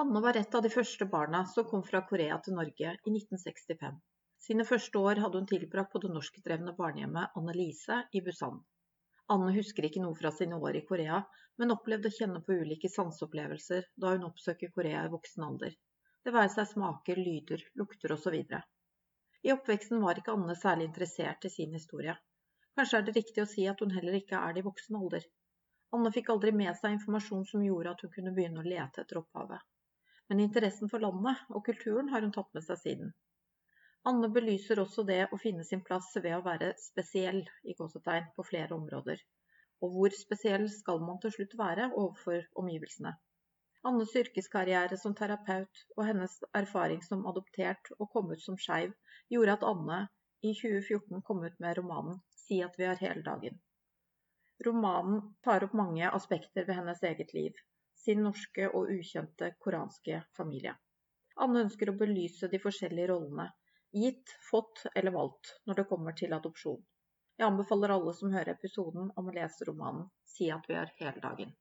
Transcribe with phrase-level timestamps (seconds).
[0.00, 3.94] Anne var et av de første barna som kom fra Korea til Norge i 1965.
[4.46, 8.58] Sine første år hadde hun tilbrakt på det norskdrevne barnehjemmet Annelise i Busan.
[9.32, 11.22] Anne husker ikke noe fra sine år i Korea,
[11.56, 15.72] men opplevde å kjenne på ulike sanseopplevelser da hun oppsøker Korea i voksen alder.
[16.28, 18.36] Det være seg smaker, lyder, lukter osv.
[19.48, 22.18] I oppveksten var ikke Anne særlig interessert i sin historie.
[22.76, 25.24] Kanskje er det riktig å si at hun heller ikke er det i voksen alder.
[25.96, 29.22] Anne fikk aldri med seg informasjon som gjorde at hun kunne begynne å lete etter
[29.22, 29.64] opphavet
[30.28, 33.12] men interessen for landet og kulturen har hun tatt med seg siden.
[34.10, 38.44] Anne belyser også det å finne sin plass ved å være spesiell i gåsetegn på
[38.46, 39.22] flere områder.
[39.82, 43.16] Og hvor spesiell skal man til slutt være overfor omgivelsene?
[43.86, 48.94] Annes yrkeskarriere som terapeut og hennes erfaring som adoptert og kom ut som skeiv,
[49.30, 50.00] gjorde at Anne
[50.42, 53.60] i 2014 kom ut med romanen 'Si at vi har hele dagen'.
[54.66, 57.52] Romanen tar opp mange aspekter ved hennes eget liv,
[57.96, 60.74] sin norske og ukjente koranske familie.
[61.36, 63.50] Anne ønsker å belyse de forskjellige rollene,
[63.92, 66.80] gitt, fått eller valgt, når det kommer til adopsjon.
[67.36, 71.20] Jeg anbefaler alle som hører episoden om å lese romanen 'Si at vi er hele
[71.20, 71.52] dagen'.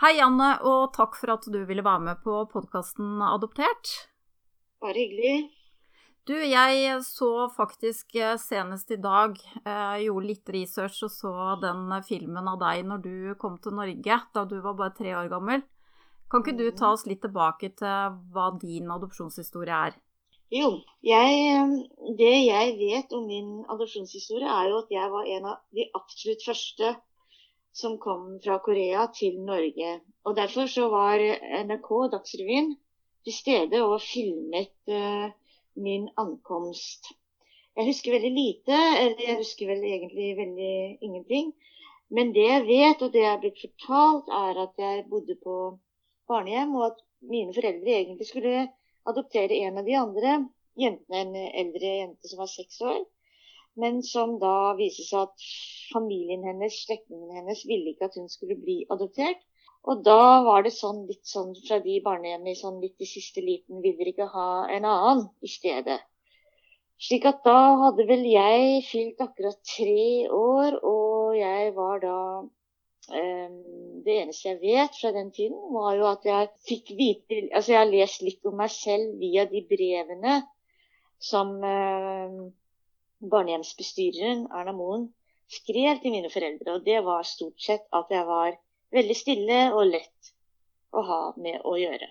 [0.00, 4.08] Hei, Anne, og takk for at du ville være med på podkasten Adoptert.
[4.80, 5.57] Bare hyggelig.
[6.26, 11.94] Du, jeg så faktisk eh, senest i dag, eh, gjorde litt research og så den
[12.08, 15.64] filmen av deg når du kom til Norge, da du var bare tre år gammel.
[16.28, 19.96] Kan ikke du ta oss litt tilbake til hva din adopsjonshistorie er?
[20.52, 20.68] Jo,
[21.04, 25.62] jeg, eh, det jeg vet om min adopsjonshistorie, er jo at jeg var en av
[25.76, 26.94] de absolutt første
[27.78, 29.98] som kom fra Korea til Norge.
[30.26, 31.20] Og derfor så var
[31.64, 32.72] NRK Dagsrevyen
[33.24, 35.28] til stede og filmet uh,
[35.86, 37.10] min ankomst.
[37.78, 40.72] Jeg husker veldig lite, eller jeg husker vel egentlig veldig
[41.06, 41.52] ingenting.
[42.10, 45.56] Men det jeg vet, og det jeg er blitt fortalt, er at jeg bodde på
[46.30, 48.64] barnehjem, og at mine foreldre egentlig skulle
[49.08, 50.34] adoptere en av de andre
[50.78, 53.00] jentene, en eldre jente som var seks år.
[53.78, 55.48] Men som da viser seg at
[55.92, 59.44] familien hennes, slektningene hennes, ville ikke at hun skulle bli adoptert.
[59.86, 63.82] Og da var det sånn litt sånn fra de barnehjemmene sånn litt i siste liten
[63.84, 66.00] Vil dere ikke ha en annen i stedet?
[66.98, 73.58] Slik at da hadde vel jeg fylt akkurat tre år, og jeg var da um,
[74.04, 77.82] Det eneste jeg vet fra den tiden, var jo at jeg fikk vite Altså jeg
[77.84, 80.40] har lest litt om meg selv via de brevene
[81.22, 82.42] som um,
[83.30, 85.08] barnehjemsbestyreren Erna Moen
[85.50, 88.58] skrev til mine foreldre, og det var stort sett at jeg var
[88.94, 90.32] veldig stille og lett
[90.96, 92.08] å ha med å gjøre.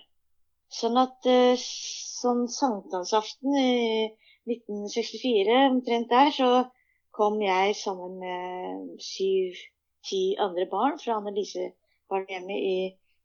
[0.72, 4.08] Sånn at eh, sånn sankthansaften i
[4.48, 6.50] 1964, omtrent der, så
[7.18, 12.78] kom jeg sammen med syv-ti andre barn fra Annelise-barnehjemmet i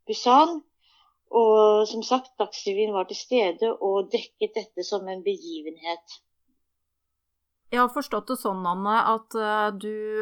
[0.07, 0.61] Busan.
[1.33, 6.19] Og som sagt, Dagsrevyen var til stede og dekket dette som en begivenhet.
[7.73, 10.21] Jeg har forstått det sånn, Anne, at uh, du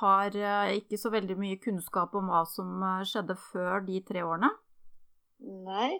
[0.00, 2.70] har uh, ikke så veldig mye kunnskap om hva som
[3.04, 4.48] skjedde før de tre årene?
[5.66, 5.90] Nei.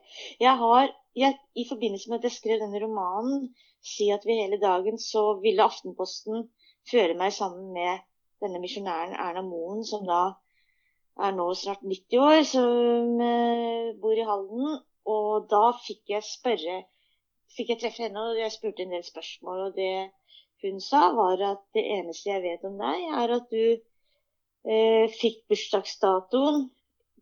[0.41, 0.89] Jeg har
[1.21, 3.51] jeg, I forbindelse med at jeg skrev denne romanen,
[3.85, 6.49] si at vi hele dagen så ville Aftenposten
[6.89, 8.01] føre meg sammen med
[8.41, 10.23] denne misjonæren Erna Moen, som da
[11.29, 13.21] er nå snart 90 år, som
[14.01, 14.81] bor i Halden.
[15.13, 16.83] Og da fikk jeg spørre
[17.57, 19.61] Fikk jeg treffe henne, og jeg spurte en del spørsmål.
[19.69, 20.11] og det
[20.65, 25.45] hun sa, var at det eneste jeg vet om deg, er at du eh, fikk
[25.53, 26.67] bursdagsdatoen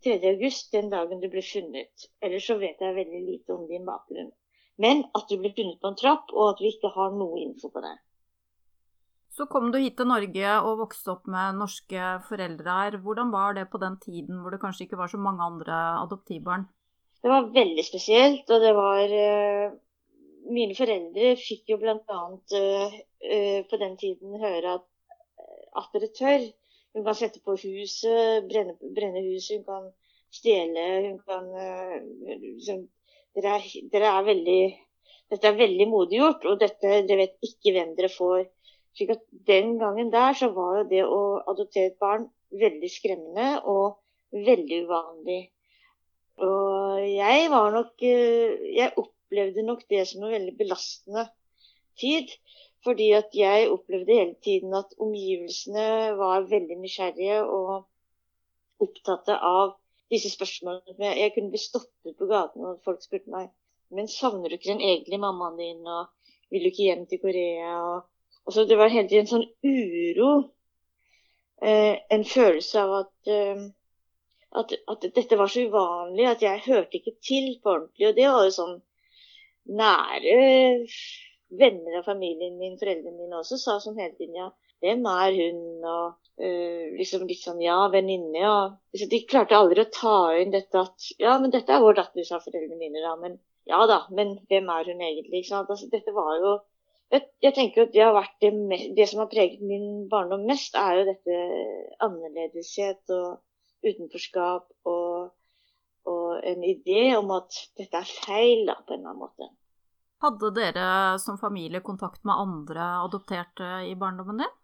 [0.05, 2.09] 3.8, den dagen du ble funnet.
[2.25, 4.33] Ellers så vet jeg veldig lite om din bakgrunn.
[4.81, 7.71] Men at du ble funnet på en trapp, og at vi ikke har noe info
[7.73, 8.01] på deg.
[9.35, 12.99] Så kom du hit til Norge og vokste opp med norske foreldre her.
[13.03, 16.69] Hvordan var det på den tiden hvor det kanskje ikke var så mange andre adoptivbarn?
[17.25, 19.75] Det var veldig spesielt, og det var eh,
[20.45, 21.99] Mine foreldre fikk jo bl.a.
[22.01, 24.91] Uh, uh, på den tiden høre at
[25.79, 26.47] at dere tør.
[26.95, 29.89] Hun kan sette på huset, brenne, brenne huset, hun kan
[30.35, 31.97] stjele, hun kan uh,
[32.43, 32.85] liksom,
[33.35, 34.61] dere, er, dere, er, veldig
[35.33, 38.45] Dette er veldig modig gjort, og dette, dere vet ikke hvem dere får.
[38.95, 43.47] Slik at Den gangen der så var jo det å adoptere et barn veldig skremmende
[43.73, 43.97] og
[44.37, 45.41] veldig uvanlig.
[46.45, 48.93] Og jeg var nok Jeg
[49.35, 51.27] opplevde nok det som en veldig belastende
[52.01, 52.31] tid.
[52.85, 57.87] Fordi at jeg opplevde hele tiden at omgivelsene var veldig nysgjerrige og
[58.85, 59.77] opptatte av
[60.13, 61.15] disse spørsmålene.
[61.17, 63.49] Jeg kunne bli stoppet på gaten, og folk spurte meg
[63.95, 66.07] men savner du ikke den egentlige mammaen din, og
[66.51, 67.75] vil du ikke hjem til Korea?
[67.79, 68.03] Og,
[68.45, 70.31] og så Det var hele tiden en sånn uro.
[71.63, 73.63] Eh, en følelse av at, eh,
[74.61, 78.09] at, at, dette var så uvanlig at jeg hørte ikke til på ordentlig.
[78.09, 78.75] Og det var jo sånn
[79.65, 80.37] nære
[81.55, 84.51] venner av familien min, foreldrene mine også, sa sånn hele tiden ja,
[84.85, 85.65] hvem er hun?
[85.89, 86.05] Og
[86.43, 88.37] uh, liksom litt sånn ja, venninne.
[88.43, 88.57] Ja.
[89.11, 92.43] De klarte aldri å ta inn dette at ja, men dette er vår datter, sa
[92.43, 93.15] foreldrene mine da.
[93.21, 93.39] Men
[93.71, 95.41] ja da, men hvem er hun egentlig?
[95.41, 95.73] Ikke sant?
[95.73, 96.55] Altså, dette var jo
[97.13, 98.51] jeg, jeg, tenker at det har vært det,
[98.97, 101.41] det, som har preget min barndom mest, er jo dette
[102.03, 103.41] annerledeshet og
[103.85, 105.14] utenforskap og, og,
[106.51, 109.51] en idé om at dette er feil, da, på en eller annen måte.
[110.25, 110.89] Hadde dere
[111.21, 114.55] som familie kontakt med andre adopterte i barndommen din?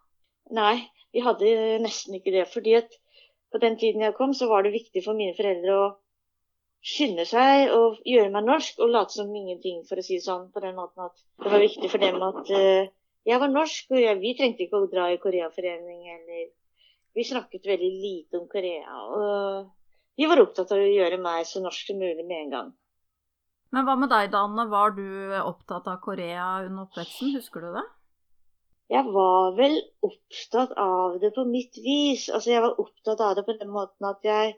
[0.56, 0.76] Nei,
[1.12, 1.50] vi hadde
[1.84, 2.46] nesten ikke det.
[2.52, 2.94] fordi at
[3.52, 5.88] på den tiden jeg kom, så var det viktig for mine foreldre å
[6.80, 10.48] skynde seg og gjøre meg norsk og late som ingenting, for å si det sånn.
[10.54, 12.88] På den måten at det var viktig for dem at uh,
[13.28, 16.48] jeg var norsk, og jeg, vi trengte ikke å dra i Koreaforening eller
[17.10, 18.92] Vi snakket veldig lite om Korea.
[19.02, 19.70] Og
[20.20, 22.70] de var opptatt av å gjøre meg så norsk som mulig med en gang.
[23.74, 24.66] Men hva med deg, Danne?
[24.70, 25.06] Var du
[25.40, 27.34] opptatt av Korea under oppveksten?
[27.38, 27.86] Husker du det?
[28.90, 32.26] Jeg var vel opptatt av det på mitt vis.
[32.28, 34.56] Altså, jeg var opptatt av det på den måten at jeg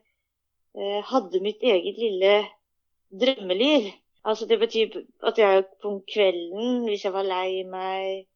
[0.75, 2.47] Eh, hadde mitt eget lille
[3.21, 3.93] drømmeliv.
[4.25, 8.27] Altså Det betyr at jeg på kvelden, hvis jeg var lei meg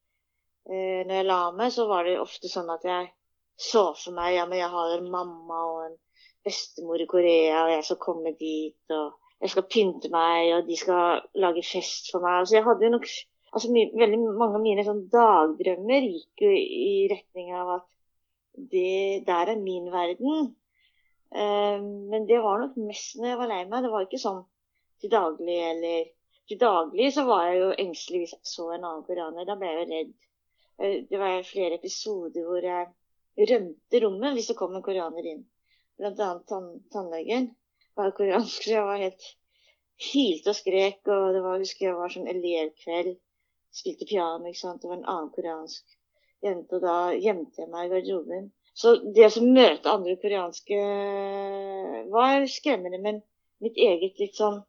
[0.71, 3.09] eh, når jeg la meg, så var det ofte sånn at jeg
[3.57, 5.97] så for meg ja, men jeg har en mamma og en
[6.47, 10.77] bestemor i Korea, og jeg skal komme dit, og jeg skal pynte meg, og de
[10.81, 12.43] skal lage fest for meg.
[12.43, 13.09] Altså jeg hadde jo nok
[13.57, 17.87] altså Veldig mange av mine sånn dagdrømmer gikk jo i retning av at
[18.73, 20.51] det der er min verden.
[21.31, 23.87] Um, men det var nok mest når jeg var lei meg.
[23.87, 24.43] Det var ikke sånn
[25.01, 26.13] til daglig eller
[26.47, 29.47] Til daglig så var jeg jo engstelig hvis jeg så en annen koreaner.
[29.49, 30.13] Da ble jeg jo redd.
[30.79, 35.41] Eh, det var flere episoder hvor jeg rømte rommet hvis det kom en koreaner inn.
[35.99, 37.51] Annet tann tannlegen
[37.97, 39.29] var koreansk, så jeg var helt
[40.11, 41.01] hylte og skrek.
[41.07, 43.17] Og det var, husker jeg var sånn elevkveld.
[43.77, 44.83] Spilte piano, ikke sant.
[44.83, 45.97] Det var en annen koreansk
[46.45, 48.51] jente, og da gjemte jeg meg i garderoben.
[48.77, 50.81] Så det å møte andre koreanske
[52.13, 53.01] var skremmende.
[53.01, 53.23] Men
[53.65, 54.61] mitt eget litt sånn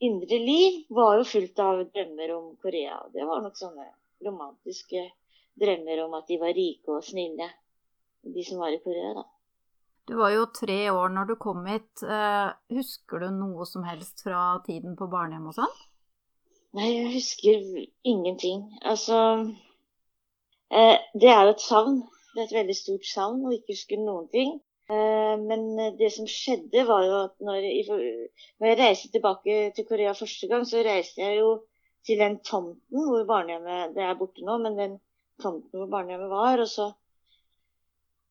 [0.00, 2.98] indre liv var jo fullt av drømmer om Korea.
[3.12, 3.90] Det var nok sånne
[4.24, 5.04] romantiske
[5.60, 7.48] drømmer om at de var rike og snille,
[8.24, 9.24] de som var i Korea, da.
[10.06, 12.02] Du var jo tre år når du kom hit.
[12.02, 15.72] Eh, husker du noe som helst fra tiden på barnehjem og sånn?
[16.78, 17.64] Nei, jeg husker
[18.06, 18.62] ingenting.
[18.86, 19.18] Altså
[20.70, 21.98] eh, Det er jo et savn.
[22.34, 24.54] Det er et veldig stort savn å ikke huske noen ting.
[24.86, 25.66] Eh, men
[25.98, 30.84] det som skjedde, var jo at når jeg, reiste tilbake til Korea første gang, så
[30.86, 31.50] reiste jeg jo
[32.06, 34.94] til den tomten hvor barnehjemmet Det er borte nå, men den
[35.42, 36.62] tomten hvor barnehjemmet var.
[36.62, 36.92] Og så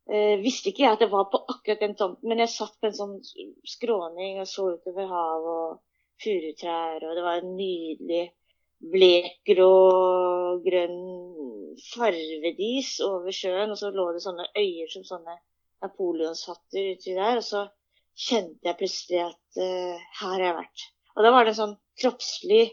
[0.10, 2.90] eh, visste ikke jeg at det var på akkurat den tomten, men jeg satt på
[2.90, 3.16] en sånn
[3.68, 5.78] skråning og så utover havet og
[6.24, 8.26] furutrær, og det var en nydelig
[8.94, 9.72] blekgrå,
[10.66, 11.02] grønn
[11.92, 13.74] farvedis over sjøen.
[13.74, 15.38] Og så lå det sånne øyer som sånne
[15.84, 17.42] napoleonshatter uti der.
[17.42, 17.66] Og så
[18.28, 20.88] kjente jeg plutselig at eh, her har jeg vært.
[21.16, 22.64] Og da var det en sånn kroppslig,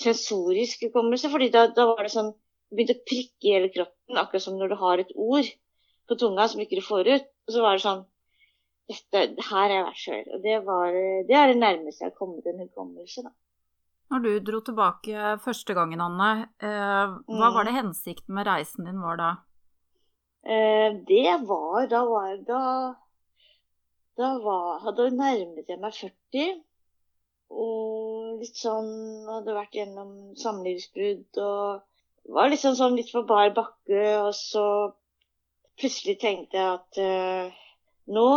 [0.00, 1.30] sensorisk hukommelse.
[1.32, 2.32] fordi da, da, var det sånn
[2.72, 5.48] begynte å prikke i hele kroppen, akkurat som når du har et ord
[6.12, 7.30] på tunga som ikke du får ut.
[7.48, 8.02] Og så var det sånn
[8.92, 10.24] dette, Her har jeg vært før.
[10.34, 13.32] Og det, var, det er det nærmeste jeg har kommet en hukommelse, da.
[14.12, 17.78] Når du dro tilbake første gangen, Anne, eh, hva var det mm.
[17.78, 19.30] hensikten med reisen din var da?
[20.44, 22.64] Eh, det var Da var da,
[24.20, 26.60] da var, da nærmet jeg meg 40.
[27.52, 28.90] Og litt sånn
[29.28, 34.02] Hadde vært gjennom samlivsbrudd og var liksom sånn litt på bar bakke.
[34.26, 34.66] Og så
[35.82, 37.60] plutselig tenkte jeg at uh,
[38.14, 38.28] nå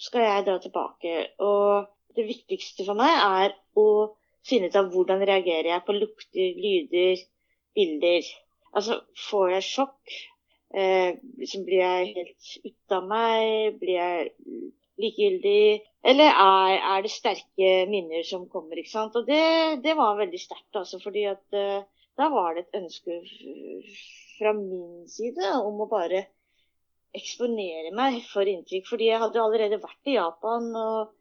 [0.00, 1.14] skal jeg dra tilbake.
[1.44, 3.88] Og det viktigste for meg er å
[4.44, 7.24] finne ut av hvordan reagerer jeg på lukter, lyder,
[7.76, 8.30] bilder.
[8.74, 10.20] Altså, får jeg sjokk?
[10.74, 13.76] Uh, liksom blir jeg helt ute av meg?
[13.82, 14.30] Blir jeg
[15.00, 15.82] likegyldig?
[16.04, 18.78] Eller er, er, det sterke minner som kommer?
[18.80, 19.16] ikke sant?
[19.18, 21.84] Og det, det var veldig sterkt, altså, fordi at uh,
[22.18, 23.20] da var det et ønske
[24.38, 26.26] fra min side om å bare
[27.14, 28.88] eksponere meg for inntrykk.
[28.90, 30.72] Fordi jeg hadde allerede vært i Japan.
[30.78, 31.12] og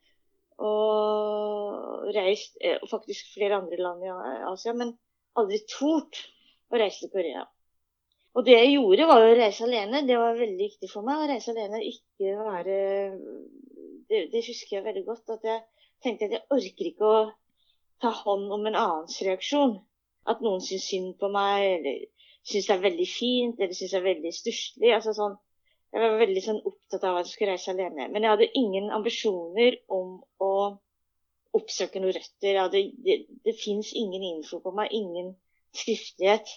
[0.63, 4.11] og reist eh, og faktisk flere andre land i
[4.51, 4.93] Asia, men
[5.39, 6.19] aldri tort
[6.69, 7.45] å reise til Korea.
[8.33, 10.05] Og det jeg gjorde, var å reise alene.
[10.07, 11.83] Det var veldig viktig for meg å reise alene.
[11.85, 12.77] Ikke være
[14.09, 15.35] det, det, husker jeg veldig godt.
[15.35, 15.61] At jeg
[16.01, 17.19] tenkte at jeg orker ikke å
[18.01, 19.77] ta hånd om en annens reaksjon.
[20.29, 22.01] At noen syns synd på meg, eller
[22.49, 24.93] syns det er veldig fint, eller syns det er veldig stusslig.
[24.97, 25.37] Altså sånn,
[25.93, 28.07] Jeg var veldig sånn opptatt av at jeg skulle reise alene.
[28.09, 30.53] Men jeg hadde ingen ambisjoner om å
[31.53, 32.57] oppsøke noen røtter.
[32.57, 35.35] Hadde, det det fins ingen info på meg, ingen
[35.77, 36.49] skriftlighet.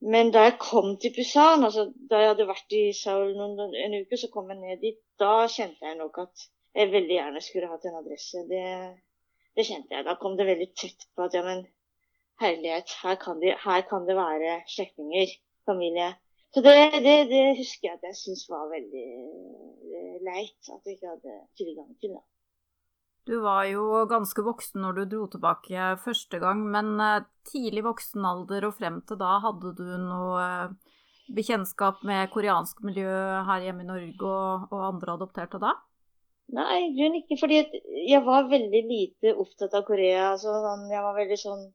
[0.00, 3.96] Men da jeg kom til Busan, altså da jeg hadde vært i Seoul noen, en
[3.98, 5.00] uke, så kom jeg ned dit.
[5.18, 6.44] Da kjente jeg nok at
[6.76, 8.44] jeg veldig gjerne skulle hatt en adresse.
[8.52, 8.62] Det,
[9.56, 10.06] det kjente jeg.
[10.06, 11.64] Da kom det veldig tett på at ja, men
[12.38, 15.34] herlighet, her kan, de, her kan det være slektninger,
[15.66, 16.12] familie.
[16.54, 16.74] Så det,
[17.04, 21.38] det, det, husker jeg at jeg syntes var veldig eh, leit at jeg ikke hadde
[21.60, 22.16] tilgang til.
[22.16, 22.24] det.
[23.28, 28.24] Du var jo ganske voksen når du dro tilbake første gang, men eh, tidlig voksen
[28.24, 30.94] alder og frem til da, hadde du noe eh,
[31.36, 33.12] bekjentskap med koreansk miljø
[33.44, 35.74] her hjemme i Norge og, og andre adopterte da?
[36.56, 37.36] Nei, i grunnen ikke.
[37.42, 37.58] Fordi
[38.08, 40.30] jeg var veldig lite opptatt av Korea.
[40.32, 40.54] Altså,
[40.88, 41.66] jeg var veldig sånn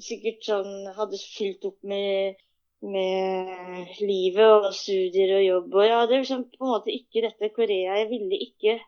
[0.00, 2.38] Sikkert sånn Hadde fylt opp med
[2.80, 5.74] med livet og studier og jobb.
[5.74, 7.98] Og jeg hadde liksom på en måte ikke dette Korea.
[8.00, 8.78] Jeg ville ikke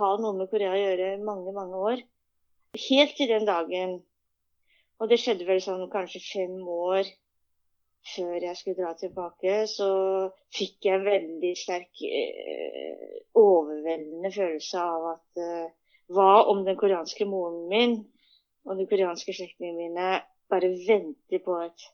[0.00, 2.02] ha noe med Korea å gjøre mange, mange år.
[2.88, 4.00] Helt til den dagen.
[5.00, 7.06] Og det skjedde vel sånn kanskje fem år
[8.06, 9.88] før jeg skulle dra tilbake, så
[10.54, 15.64] fikk jeg en veldig sterk, øh, overveldende følelse av at øh,
[16.14, 17.96] hva om den koreanske moren min
[18.66, 21.88] og de koreanske slektningene mine bare venter på et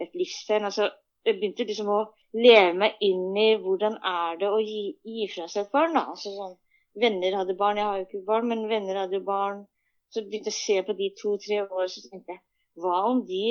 [0.00, 0.68] et livstegn.
[0.68, 0.90] Altså,
[1.26, 2.00] jeg begynte liksom å
[2.36, 5.98] leve meg inn i hvordan er det å gi, gi fra seg et barn.
[5.98, 6.06] Da.
[6.14, 6.56] Altså, sånn,
[7.02, 9.66] venner hadde barn, jeg har jo ikke barn, men venner hadde jo barn.
[10.12, 12.42] Så begynte jeg å se på de to-tre år, så tenkte jeg
[12.82, 13.44] hva om de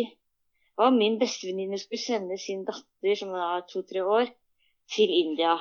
[0.82, 4.32] hva om min bestevenninne skulle sende sin datter, som var to-tre år,
[4.90, 5.54] til India?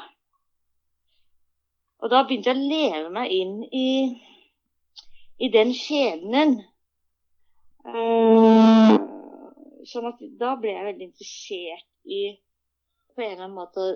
[2.00, 3.90] Og da begynte jeg å leve meg inn i,
[5.44, 6.60] i den skjebnen.
[7.84, 8.96] Uh,
[9.88, 12.22] sånn at da ble jeg veldig interessert i
[13.14, 13.90] på en eller annen måte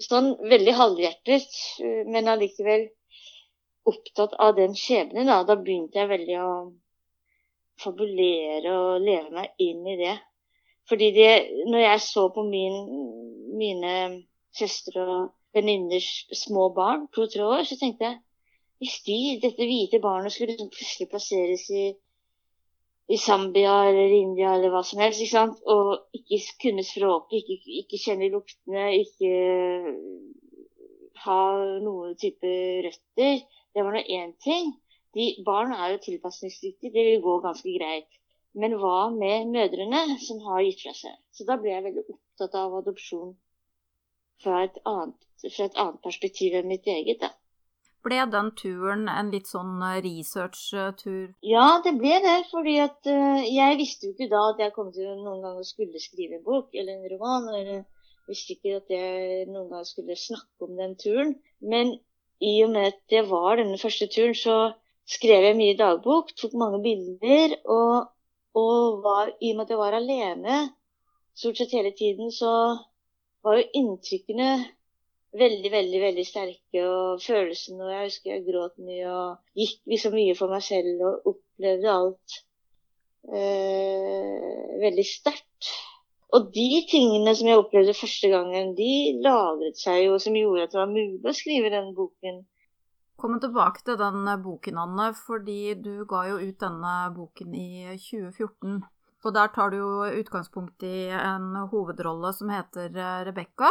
[0.00, 1.56] Sånn veldig halvhjertet,
[2.08, 2.86] men allikevel
[3.90, 5.28] opptatt av den skjebnen.
[5.28, 5.42] Da.
[5.44, 6.52] da begynte jeg veldig å
[7.84, 10.14] fabulere og leve meg inn i det.
[10.88, 11.30] Fordi det,
[11.68, 12.78] når jeg så på min,
[13.60, 13.92] mine
[14.56, 15.20] søstre og
[15.54, 16.08] venninners
[16.46, 18.20] små barn, to-tre år, så tenkte jeg
[18.80, 21.90] hvis de, dette hvite barnet skulle plutselig plasseres i
[23.10, 25.62] i Zambia eller India eller hva som helst, ikke sant?
[25.66, 29.32] og ikke kunne språket, ikke, ikke kjenne luktene, ikke
[31.24, 31.40] ha
[31.82, 32.52] noen type
[32.86, 33.42] røtter.
[33.74, 34.72] Det var nå én ting.
[35.16, 38.20] De, barn er jo tilpasningsdyktige, det vil gå ganske greit.
[38.54, 41.18] Men hva med mødrene som har gitt fra seg?
[41.34, 43.34] Så da ble jeg veldig opptatt av adopsjon
[44.42, 47.26] fra et annet, fra et annet perspektiv enn mitt eget.
[47.26, 47.34] da.
[48.06, 51.32] Ble den turen en litt sånn eh, research-tur?
[51.44, 52.36] Ja, det ble det.
[52.50, 55.66] fordi at uh, jeg visste jo ikke da at jeg kom til noen gang å
[55.66, 57.48] skulle skrive en bok eller en roman.
[57.54, 57.82] eller
[58.30, 61.34] visste ikke at jeg noen gang skulle snakke om den turen.
[61.60, 61.96] Men
[62.40, 64.56] i og med at det var denne første turen, så
[65.10, 67.58] skrev jeg mye dagbok, tok mange bilder.
[67.68, 68.10] Og,
[68.56, 70.60] og var, i og med at jeg var alene
[71.36, 72.52] stort sett hele tiden, så
[73.44, 74.50] var jo inntrykkene
[75.36, 76.84] veldig, veldig veldig sterke.
[76.84, 81.06] Og følelsene Og jeg husker jeg gråt mye og gikk liksom mye for meg selv
[81.06, 82.40] og opplevde alt
[83.28, 85.72] eh, veldig sterkt.
[86.30, 90.74] Og de tingene som jeg opplevde første gangen, de lagret seg jo, som gjorde at
[90.74, 92.44] det var mulig å skrive den boken.
[93.20, 98.78] Komme tilbake til den boken, Anne, fordi du ga jo ut denne boken i 2014.
[99.20, 99.90] Og der tar du jo
[100.22, 102.94] utgangspunkt i en hovedrolle som heter
[103.26, 103.68] Rebekka.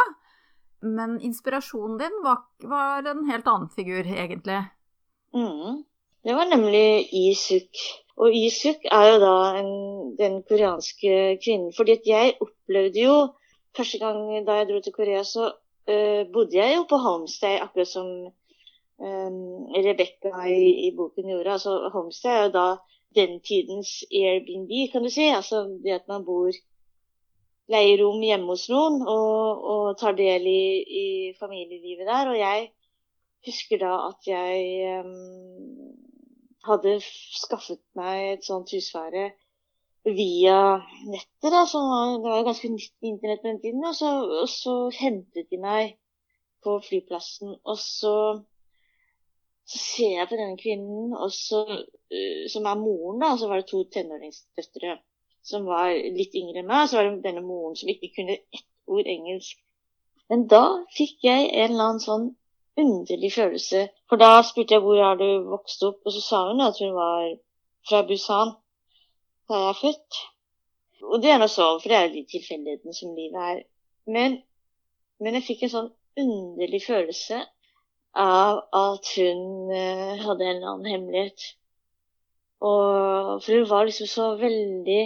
[0.82, 4.62] Men inspirasjonen din var, var en helt annen figur, egentlig.
[5.36, 5.82] Mm.
[6.24, 7.82] Det var nemlig Isuk.
[8.20, 9.70] Og Isuk er jo da en,
[10.18, 11.72] den koreanske kvinnen.
[11.76, 13.18] Fordi at jeg opplevde jo
[13.76, 15.44] Første gang da jeg dro til Korea, så
[15.90, 18.08] uh, bodde jeg jo på Homestay, akkurat som
[18.98, 19.36] um,
[19.76, 21.52] Rebekka i, i, boken gjorde.
[21.52, 22.64] Altså Homestay er jo da
[23.14, 25.28] den tidens Airbnb, kan du si.
[25.30, 26.50] Altså det at man bor
[27.70, 30.62] leier rom hjemme hos noen og, og tar del i,
[31.02, 31.06] i,
[31.38, 32.32] familielivet der.
[32.32, 32.66] Og jeg
[33.46, 35.92] husker da at jeg um,
[36.66, 39.30] hadde skaffet meg et sånt husvære
[40.04, 40.58] via
[41.06, 41.50] nettet.
[41.52, 43.84] da, som var, Det var ganske nytt internett på den tiden.
[43.86, 45.96] Og så, og så hentet de meg
[46.64, 47.54] på flyplassen.
[47.64, 48.16] Og så,
[49.64, 53.36] så ser jeg på denne kvinnen, også, uh, som er moren, da.
[53.38, 54.98] Så var det to tenåringsdøtre
[55.46, 56.88] som var litt yngre enn meg.
[56.88, 59.58] Så var det denne moren som ikke kunne ett ord engelsk.
[60.30, 62.26] Men da fikk jeg en eller annen sånn
[62.80, 63.86] underlig følelse.
[64.08, 66.92] For da spurte jeg hvor har du vokst opp, og så sa hun at hun
[66.96, 67.32] var
[67.88, 68.54] fra Busan.
[69.50, 70.20] Da er jeg født.
[71.10, 73.62] Og det er nå så, for det er jo de tilfeldighetene som livet er.
[74.10, 74.36] Men,
[75.20, 77.40] men jeg fikk en sånn underlig følelse
[78.20, 81.46] av at hun uh, hadde en eller annen hemmelighet.
[82.60, 85.02] Og, for hun var liksom så veldig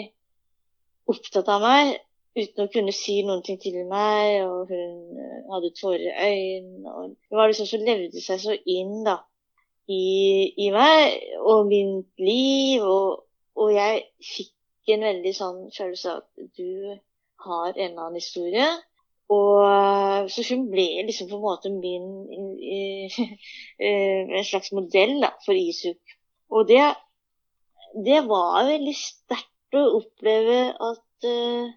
[1.10, 1.94] opptatt av meg
[2.34, 4.40] uten å kunne si noen ting til meg.
[4.46, 6.94] Og hun uh, hadde tårer i øynene.
[6.94, 9.20] Og det var liksom så levde seg så inn da,
[9.90, 10.02] i,
[10.66, 12.82] i meg og mitt liv.
[12.82, 13.22] Og,
[13.60, 16.98] og jeg fikk en veldig sånn følelse av at du
[17.44, 18.68] har en eller annen historie.
[19.32, 22.10] Og så hun ble liksom på en måte min
[23.88, 26.16] en slags modell da, for Isuk.
[26.52, 26.82] Og det,
[28.04, 31.72] det var veldig sterkt å oppleve at uh,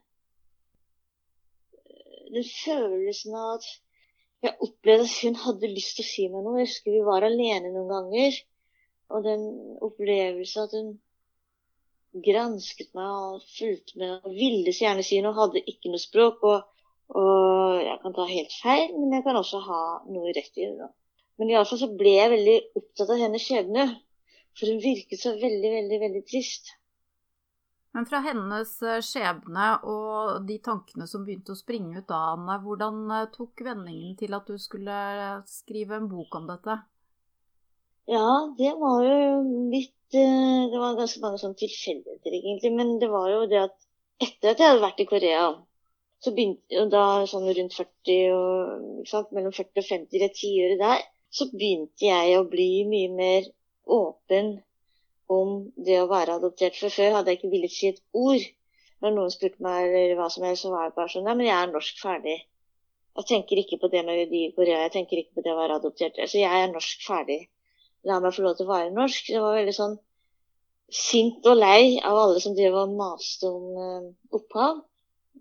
[2.27, 3.68] Den følelsen av at
[4.44, 6.60] jeg opplevde at hun hadde lyst til å si meg noe.
[6.60, 8.39] Jeg husker vi var alene noen ganger.
[9.16, 9.44] Og den
[9.88, 10.89] opplevelsen at hun
[12.27, 16.44] gransket meg og fulgte med og ville så gjerne si noe, hadde ikke noe språk.
[16.51, 16.88] Og,
[17.18, 20.92] og jeg kan ta helt feil, men jeg kan også ha noe rett i det.
[21.38, 23.88] Men iallfall så ble jeg veldig opptatt av hennes skjebne.
[24.58, 26.74] For hun virket så veldig, veldig, veldig trist.
[27.98, 32.60] Men fra hennes eh, skjebne og de tankene som begynte å springe ut av henne,
[32.62, 35.01] hvordan eh, tok vendingen til at du skulle
[35.50, 36.77] skrive en bok om dette?
[38.08, 39.42] Ja, det var jo
[39.74, 42.72] litt Eh, det var ganske mange sånne tilfeldigheter, egentlig.
[42.80, 43.75] Men det var jo det at
[44.24, 45.42] etter at jeg hadde vært i Korea,
[46.24, 51.04] så begynte da sånn rundt 40 og sant, mellom 40 og 50, det tiåret der,
[51.30, 53.51] så begynte jeg å bli mye mer
[53.98, 54.56] åpen
[55.31, 55.57] om
[55.88, 56.77] det å være adoptert.
[56.79, 58.46] For før hadde jeg ikke villet si et ord.
[59.03, 61.50] Når noen spurte meg eller hva som helst, så var jeg bare sånn Nei, men
[61.50, 62.39] jeg er norsk ferdig.
[63.17, 65.60] Jeg tenker ikke på det med de i Korea, jeg tenker ikke på det å
[65.60, 66.17] være adoptert.
[66.22, 67.39] Altså, jeg er norsk ferdig
[68.07, 69.31] la meg få lov til å være norsk.
[69.31, 69.96] Det var veldig sånn
[70.98, 74.05] sint og lei av alle som drev og maste om uh,
[74.38, 74.84] opphav.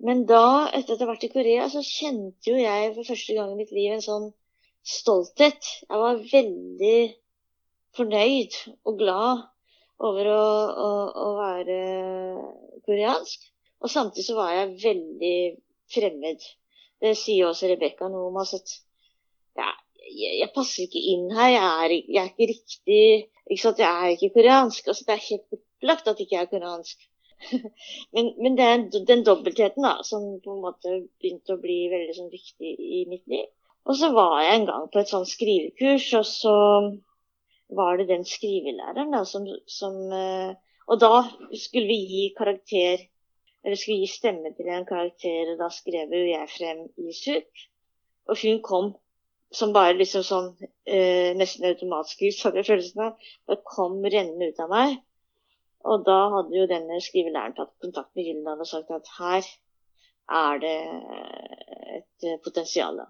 [0.06, 3.36] Men da, etter at jeg har vært i Korea, så kjente jo jeg for første
[3.36, 4.26] gang i mitt liv en sånn
[4.86, 5.70] stolthet.
[5.86, 6.98] Jeg var veldig
[7.96, 9.46] fornøyd og glad
[10.04, 10.42] over å,
[10.86, 10.90] å,
[11.24, 11.78] å være
[12.86, 13.48] koreansk.
[13.84, 15.38] Og samtidig så var jeg veldig
[15.92, 16.44] fremmed.
[17.02, 18.38] Det sier også Rebekka noe om.
[18.40, 18.76] Altså at
[19.60, 19.70] ja,
[20.04, 23.02] jeg, jeg, passer ikke inn her, jeg er, jeg er ikke riktig
[23.46, 23.82] ikke sant?
[23.82, 24.88] Jeg er ikke koreansk.
[24.90, 27.04] Altså, det er helt opplagt at jeg ikke er koreansk.
[28.16, 32.32] men, men, er den dobbeltheten da, som på en måte begynte å bli veldig sånn,
[32.32, 33.46] viktig i mitt liv.
[33.86, 36.54] Og så var jeg en gang på et sånt skrivekurs, og så
[37.68, 40.54] var det den skrivelæreren da, som, som uh,
[40.86, 41.24] Og da
[41.58, 43.00] skulle vi gi karakter,
[43.64, 47.64] eller skulle gi stemme til en karakter, og da skrev jo jeg frem Isuk.
[48.30, 48.92] Og hun kom
[49.54, 50.48] som bare liksom sånn
[50.86, 53.28] eh, nesten automatisk hadde jeg følelsen av.
[53.50, 54.96] Det kom rennende ut av meg.
[55.86, 59.50] Og da hadde jo denne skrivelæreren tatt kontakt med Gyldendal og sagt at her
[60.36, 60.78] er det
[61.98, 63.04] et eh, potensial.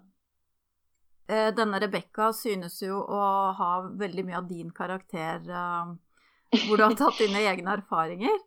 [1.27, 3.21] Eh, denne Rebekka synes jo å
[3.57, 8.37] ha veldig mye av din karakter, eh, hvor du har tatt dine egne erfaringer.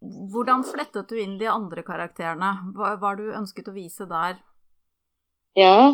[0.00, 2.54] Hvordan flettet du inn de andre karakterene?
[2.74, 4.38] Hva var du ønsket å vise der?
[5.58, 5.92] Ja,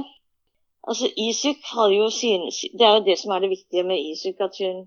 [0.86, 4.40] Altså, Isuk har jo sine Det er jo det som er det viktige med Isuk.
[4.40, 4.86] at hun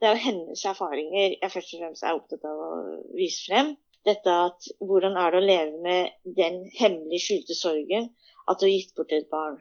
[0.00, 2.72] Det er jo hennes erfaringer jeg først og fremst er opptatt av å
[3.16, 3.76] vise frem.
[4.04, 8.10] Dette at hvordan er det å leve med den hemmelig skjulte sorgen
[8.50, 9.56] at du har gitt bort et barn.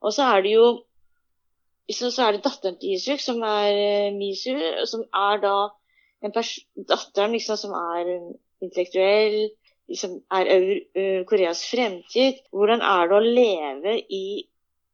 [0.00, 0.68] Og så er det jo
[1.90, 4.54] så, er det datteren til Isuk, som er uh, Misu,
[4.86, 5.54] som er da
[6.22, 8.10] en datteren liksom, som er
[8.62, 9.50] intellektuell,
[9.90, 12.42] liksom er uh, Koreas fremtid.
[12.54, 14.24] Hvordan er det å leve i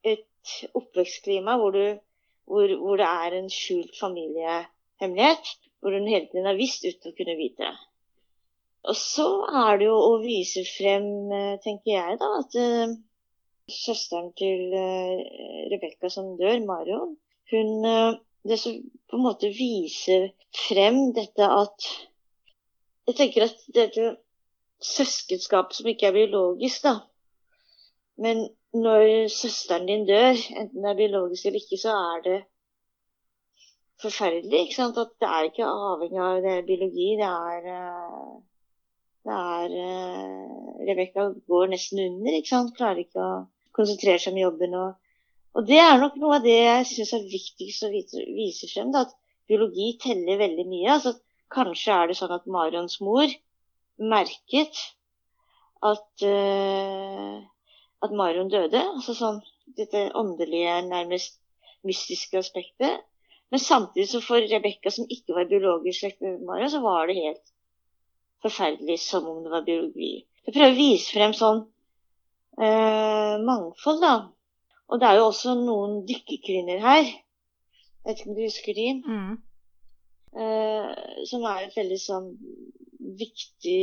[0.07, 1.99] et oppvekstklima hvor, du,
[2.49, 7.19] hvor, hvor, det er en skjult familiehemmelighet, hvor hun hele tiden har visst uten å
[7.19, 7.75] kunne vite det.
[8.87, 9.27] Og så
[9.67, 12.55] er det jo å vise frem, eh, tenker jeg, da, at
[13.71, 15.23] søsteren til uh,
[15.73, 17.17] Rebekka som dør, Marion,
[17.51, 18.77] hun uh, det som
[19.11, 20.29] på en måte viser
[20.69, 21.91] frem dette at
[23.07, 24.05] Jeg tenker at dette
[24.83, 26.97] søskenskapet som ikke er biologisk, da,
[28.19, 32.39] men når søsteren din dør, enten det er biologisk eller ikke, så er det
[34.03, 34.61] forferdelig.
[34.61, 34.99] ikke sant?
[34.99, 37.09] At det er ikke avhengig av det biologi.
[37.21, 38.33] Det er, eh,
[39.27, 42.33] det er eh, Rebekka går nesten under.
[42.39, 42.75] ikke sant?
[42.77, 43.37] Klarer ikke å
[43.77, 44.77] konsentrere seg om jobben.
[44.81, 45.23] Og,
[45.57, 48.93] og det er nok noe av det jeg syns er viktigst å vise, vise frem.
[48.95, 49.17] Da, at
[49.51, 50.99] biologi teller veldig mye.
[50.99, 51.17] altså
[51.53, 53.31] Kanskje er det sånn at Marions mor
[54.03, 54.81] merket
[55.87, 57.37] at uh,
[58.05, 58.81] at Marion døde.
[58.95, 59.43] Altså sånn
[59.79, 61.39] dette åndelige, nærmest
[61.87, 63.05] mystiske aspektet.
[63.53, 67.21] Men samtidig så for Rebekka, som ikke var biologisk slekt med Marion, så var det
[67.21, 67.45] helt
[68.45, 70.27] forferdelig som om det var biologi.
[70.47, 71.65] Jeg prøver å vise frem sånn
[72.61, 74.15] eh, mangfold, da.
[74.87, 77.05] Og det er jo også noen dykkerkvinner her.
[77.07, 78.89] Jeg vet ikke om du husker de?
[79.03, 79.37] Mm.
[80.37, 80.91] Eh,
[81.27, 82.31] som er et veldig sånn
[83.19, 83.83] viktig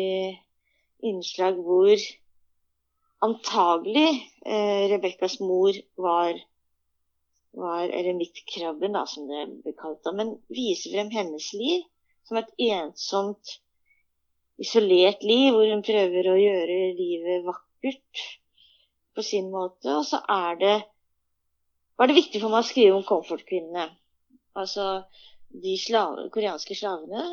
[1.04, 1.98] innslag hvor
[3.24, 4.10] antagelig
[4.46, 6.38] eh, Rebekkas mor var,
[7.58, 11.84] var eremittkrabben, da, som det ble kalt da, men viser frem hennes liv
[12.28, 13.58] som et ensomt,
[14.62, 18.24] isolert liv, hvor hun prøver å gjøre livet vakkert
[19.16, 19.90] på sin måte.
[19.98, 20.76] Og så er det,
[21.98, 23.88] var det viktig for meg å skrive om komfortkvinnene.
[24.60, 24.88] Altså
[25.64, 27.24] de slave, koreanske slavene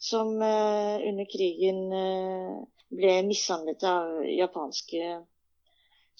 [0.00, 5.14] som uh, under krigen uh, ble mishandlet av japanske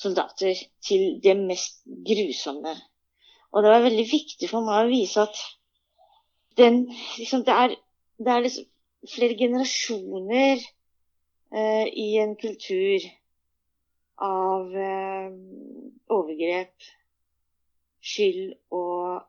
[0.00, 2.74] soldater til det mest grusomme.
[3.52, 5.42] Og det var veldig viktig for meg å vise at
[6.58, 6.84] den,
[7.18, 7.76] liksom, det er,
[8.18, 8.70] det er liksom
[9.14, 13.04] flere generasjoner uh, i en kultur
[14.22, 14.70] av
[16.14, 16.86] overgrep,
[18.04, 19.24] skyld og,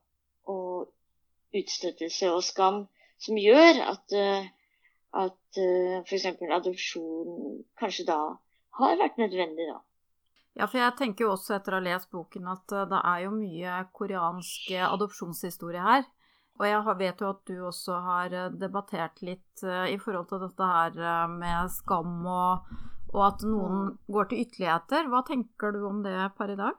[0.51, 2.83] og utstøtelse og skam
[3.21, 4.47] som gjør at, eh,
[5.15, 6.27] at eh, f.eks.
[6.57, 8.19] adopsjon kanskje da
[8.79, 9.79] har vært nødvendig, da.
[10.55, 13.23] Ja, for jeg tenker jo også etter å ha lest boken at eh, det er
[13.25, 16.05] jo mye koreansk adopsjonshistorie her.
[16.55, 21.25] Og jeg vet jo at du også har debattert litt i forhold til dette her
[21.27, 22.69] med skam og,
[23.15, 25.07] og at noen går til ytterligheter.
[25.11, 26.77] Hva tenker du om det per i dag?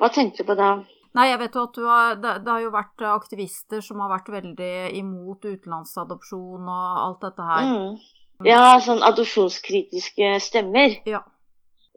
[0.00, 0.70] Hva tenker du på da?
[1.14, 4.32] Nei, jeg vet jo at har, det, det, har jo vært aktivister som har vært
[4.34, 7.68] veldig imot utenlandsadopsjon og alt dette her.
[7.70, 8.00] Mm.
[8.48, 10.96] Ja, sånn adopsjonskritiske stemmer.
[11.06, 11.20] Ja.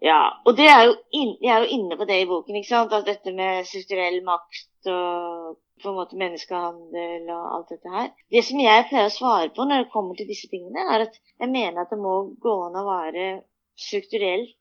[0.05, 2.69] ja og det er jo in, jeg er jo inne på det i boken, ikke
[2.69, 2.93] sant.
[2.93, 8.11] At dette med strukturell makt og på en måte menneskehandel og alt dette her.
[8.33, 11.17] Det som jeg pleier å svare på når det kommer til disse tingene, er at
[11.17, 13.27] jeg mener at det må gå an å være
[13.77, 14.55] strukturelt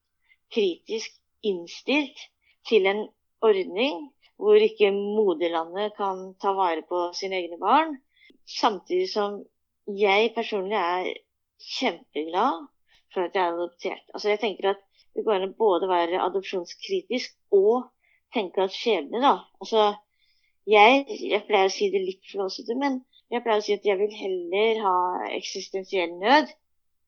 [0.52, 2.20] kritisk innstilt
[2.68, 3.06] til en
[3.44, 7.96] ordning hvor ikke moderlandet kan ta vare på sine egne barn.
[8.46, 9.40] Samtidig som
[9.86, 11.12] jeg personlig er
[11.78, 12.66] kjempeglad
[13.14, 14.04] for at jeg er adoptert.
[14.12, 14.82] Altså jeg tenker at
[15.16, 17.86] Det går an å både være adopsjonskritisk og
[18.36, 19.94] tenke at skjebne, da Altså
[20.66, 23.00] jeg, jeg pleier å si det litt flåsete, men
[23.32, 24.96] jeg pleier å si at jeg vil heller ha
[25.36, 26.50] eksistensiell nød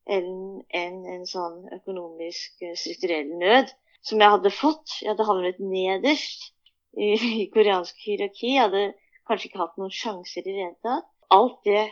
[0.08, 0.30] enn
[0.74, 3.74] en, en sånn økonomisk, eh, strukturell nød
[4.06, 4.96] som jeg hadde fått.
[5.02, 6.48] Jeg hadde havnet nederst
[6.96, 8.54] i, i koreansk hierarki.
[8.54, 8.84] Jeg hadde
[9.28, 11.08] kanskje ikke hatt noen sjanser i det hele tatt.
[11.34, 11.86] Alt det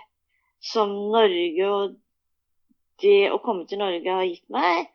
[0.64, 1.96] som Norge og
[3.02, 4.86] det å komme til Norge har gitt meg,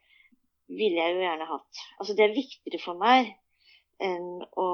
[0.72, 1.84] ville jeg jo gjerne hatt.
[2.00, 3.36] Altså det er viktigere for meg
[4.02, 4.70] enn å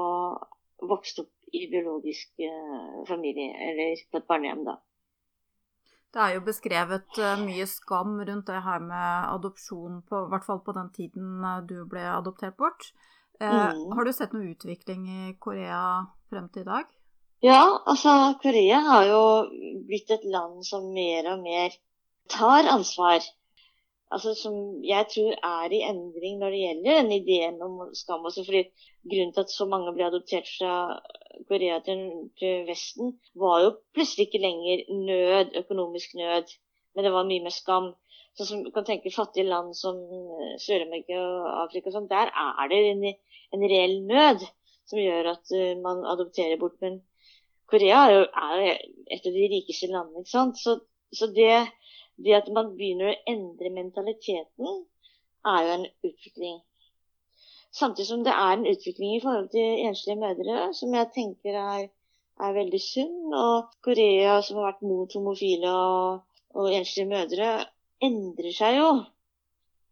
[0.82, 4.78] vokse opp i biologisk uh, familie, eller på et barnehjem, da.
[6.14, 10.46] Det er jo beskrevet uh, mye skam rundt det her med adopsjon, på, i hvert
[10.46, 12.92] fall på den tiden uh, du ble adoptert bort.
[13.40, 13.92] Eh, mm.
[13.92, 15.82] Har du sett noe utvikling i Korea
[16.30, 16.88] frem til i dag?
[17.44, 19.20] Ja, altså Korea har jo
[19.86, 21.76] blitt et land som mer og mer
[22.32, 23.22] tar ansvar.
[24.10, 28.24] Altså Som jeg tror er i endring når det gjelder den ideen om skam.
[28.24, 28.64] Også fordi
[29.08, 30.72] Grunnen til at så mange ble adoptert fra
[31.48, 32.00] Korea til,
[32.68, 36.50] Vesten, var jo plutselig ikke lenger nød, økonomisk nød,
[36.94, 37.92] men det var mye mer skam.
[38.36, 39.96] Sånn som kan tenke fattige land som
[40.60, 43.06] Sør-Amerika og Afrika, sånn, der er det en
[43.56, 44.44] en reell nød
[44.88, 46.76] som gjør at uh, man adopterer bort.
[46.84, 47.00] Men
[47.68, 48.64] Korea er jo er
[49.14, 50.24] et av de rikeste landene.
[50.24, 50.60] ikke sant?
[50.60, 50.78] Så,
[51.12, 51.52] så det,
[52.24, 54.80] det, at man begynner å endre mentaliteten,
[55.46, 56.58] er jo en utvikling.
[57.78, 61.84] Samtidig som det er en utvikling i forhold til enslige mødre, som jeg tenker er,
[62.40, 63.34] er veldig sunn.
[63.42, 67.52] Og Korea, som har vært mot homofile og, og enslige mødre,
[68.08, 68.90] endrer seg jo.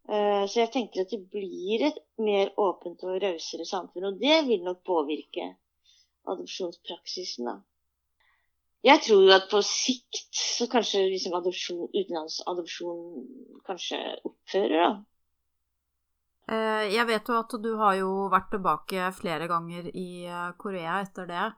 [0.09, 4.11] Eh, så jeg tenker at det blir et mer åpent og rausere samfunn.
[4.11, 5.53] Og det vil nok påvirke
[6.27, 7.59] adopsjonspraksisen, da.
[8.87, 13.25] Jeg tror jo at på sikt så kanskje liksom adopsjon, utenlandsadopsjon
[13.66, 14.90] kanskje opphører, da.
[16.46, 21.01] Eh, jeg vet jo at du har jo vært tilbake flere ganger i eh, Korea
[21.03, 21.49] etter det.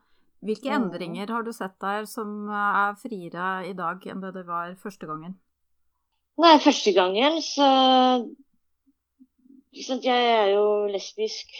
[0.48, 0.76] Hvilke mm.
[0.78, 5.08] endringer har du sett der som er friere i dag enn det det var første
[5.10, 5.36] gangen?
[6.38, 7.66] Nei, første gangen så
[9.74, 11.50] Jeg er jo lesbisk,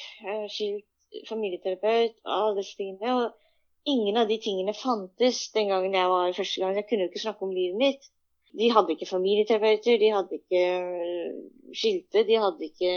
[0.49, 0.87] skilt,
[1.29, 3.13] familieterapeut og alle disse tingene.
[3.19, 3.48] Og
[3.93, 6.77] ingen av de tingene fantes den gangen jeg var første gang.
[6.77, 8.11] Jeg kunne jo ikke snakke om livet mitt.
[8.59, 11.33] De hadde ikke familieterapeuter, de hadde ikke øh,
[11.77, 12.93] skilte, de hadde ikke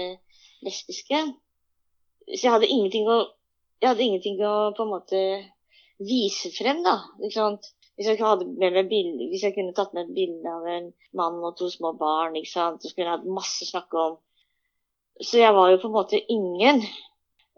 [0.65, 1.21] lesbiske.
[2.31, 3.19] Så jeg hadde ingenting å,
[3.83, 5.21] hadde ingenting å på en måte
[6.01, 6.97] vise frem, da.
[7.19, 7.71] Ikke sant?
[7.99, 11.67] Hvis jeg, bilder, hvis jeg, kunne tatt med et bilde av en mann og to
[11.69, 14.15] små barn, så skulle jeg hatt masse å snakke om.
[15.21, 16.81] Så jeg var jo på en måte ingen.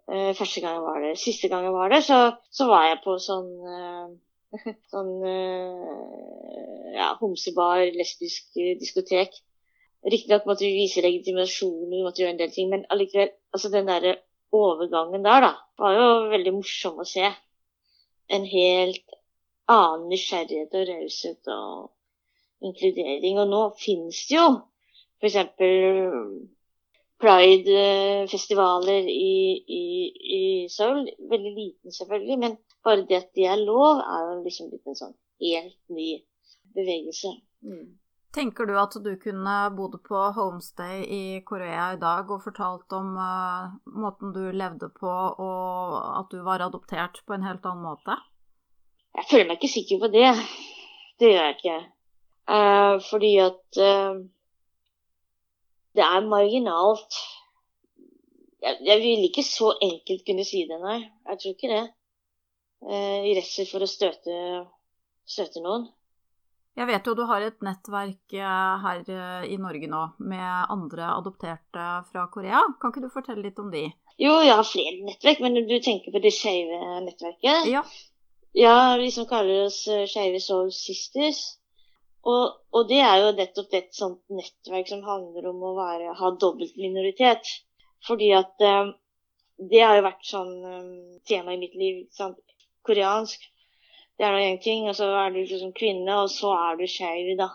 [0.09, 1.15] Uh, første gang jeg var der.
[1.19, 2.19] Siste gang jeg var der, så,
[2.51, 4.11] så var jeg på sånn uh,
[4.93, 9.39] sånn uh, ja, homsebar, lesbisk diskotek.
[10.03, 13.87] Riktignok måtte vi vise legitimasjon, vi måtte gjøre en del ting, men allikevel, altså den
[13.87, 14.17] derre
[14.53, 17.29] overgangen der, da, var jo veldig morsom å se.
[18.33, 19.15] En helt
[19.71, 23.39] annen nysgjerrighet og raushet og inkludering.
[23.39, 24.47] Og nå finnes det jo
[25.23, 25.39] f.eks.
[27.23, 29.33] Pride-festivaler i,
[29.79, 29.83] i,
[30.37, 31.07] i, Seoul.
[31.31, 34.99] Veldig liten, selvfølgelig, men bare det at det er lov, er jo liksom blitt en
[34.99, 36.09] sånn helt ny
[36.75, 37.31] bevegelse.
[37.63, 37.85] Mm.
[38.33, 43.13] Tenker du at du kunne bodd på homestay i Korea i dag og fortalt om
[43.15, 45.11] uh, måten du levde på,
[45.47, 48.17] og at du var adoptert på en helt annen måte?
[49.13, 50.31] Jeg føler meg ikke sikker på det.
[51.21, 51.81] Det gjør jeg ikke.
[52.49, 54.23] Uh, fordi at uh,
[55.97, 57.17] det er marginalt.
[58.63, 61.01] Jeg, jeg, vil ikke så enkelt kunne si det, nei.
[61.29, 61.83] Jeg tror ikke det.
[62.87, 64.37] Eh, I redsel for å støte,
[65.27, 65.89] støte, noen.
[66.73, 69.03] Jeg vet jo du har et nettverk her
[69.45, 72.63] i Norge nå med andre adopterte fra Korea.
[72.81, 73.83] Kan ikke du fortelle litt om de?
[74.17, 77.69] Jo, jeg har flere nettverk, men du tenker på det skeive nettverket?
[77.69, 77.83] Ja.
[78.53, 81.57] Ja, vi som kaller oss uh, Skeive Soul Sisters.
[82.23, 86.31] Og, og, det er jo nettopp et sånt nettverk som handler om å være, ha
[86.39, 87.49] dobbelt minoritet.
[88.07, 88.93] Fordi at eh,
[89.71, 90.93] det har jo vært sånn um,
[91.27, 92.05] tema i mitt liv.
[92.15, 92.39] Sant?
[92.87, 93.43] Koreansk.
[94.19, 96.85] Det er nå én ting, og så er du liksom kvinne, og så er du
[96.89, 97.49] skeiv, da.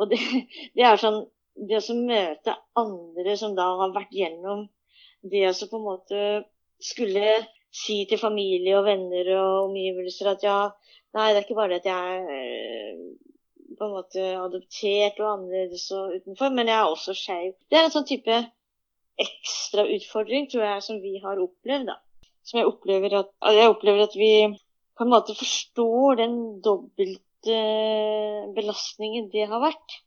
[0.00, 0.20] Og det,
[0.76, 1.22] det, er sånn
[1.54, 4.66] Det å møte andre som da har vært gjennom
[5.24, 6.22] det å på en måte
[6.82, 7.36] skulle
[7.74, 10.56] si til familie og venner og omgivelser at ja,
[11.16, 12.98] nei, det er ikke bare det at jeg eh,
[13.78, 17.54] på en måte adoptert og annerledes og utenfor, men jeg er også skeiv.
[17.70, 18.38] Det er en sånn type
[19.24, 21.90] ekstra utfordring, tror jeg, som vi har opplevd.
[21.90, 21.98] da.
[22.44, 24.32] Som jeg opplever at, jeg opplever at vi
[24.94, 26.34] på en måte forstår den
[26.64, 27.60] dobbelte
[28.56, 30.00] belastningen det har vært.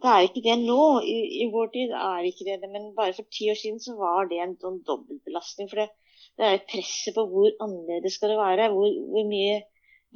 [0.00, 0.84] Det er ikke det nå.
[1.04, 3.96] I, i vår tid er ikke det det, men bare for ti år siden så
[3.98, 5.68] var det en sånn dobbeltbelastning.
[5.72, 5.90] For det,
[6.40, 8.70] det er presset på hvor annerledes skal det være.
[8.72, 9.60] Hvor, hvor mye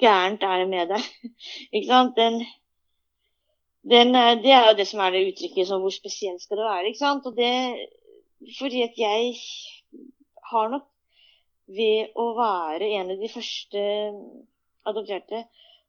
[0.00, 1.10] gærent er det med deg?
[1.74, 2.16] ikke sant?
[2.16, 2.40] Den,
[3.90, 6.86] den, det er jo det som er det uttrykket som hvor spesielt skal det være.
[6.88, 7.26] ikke sant?
[7.28, 7.52] Og det
[8.58, 9.34] fordi at jeg
[10.50, 10.88] har nok
[11.78, 13.84] ved å være en av de første
[14.84, 15.44] adopterte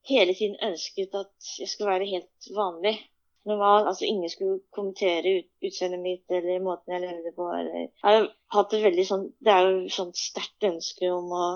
[0.10, 2.96] hele tiden ønsket at jeg skulle være helt vanlig
[3.46, 3.88] normal.
[3.88, 7.48] Altså ingen skulle kommentere ut, utseendet mitt eller måten jeg levde på.
[7.60, 7.88] Eller.
[7.88, 8.28] Jeg har
[8.58, 11.48] hatt et veldig sånn Det er jo sånt sterkt ønske om å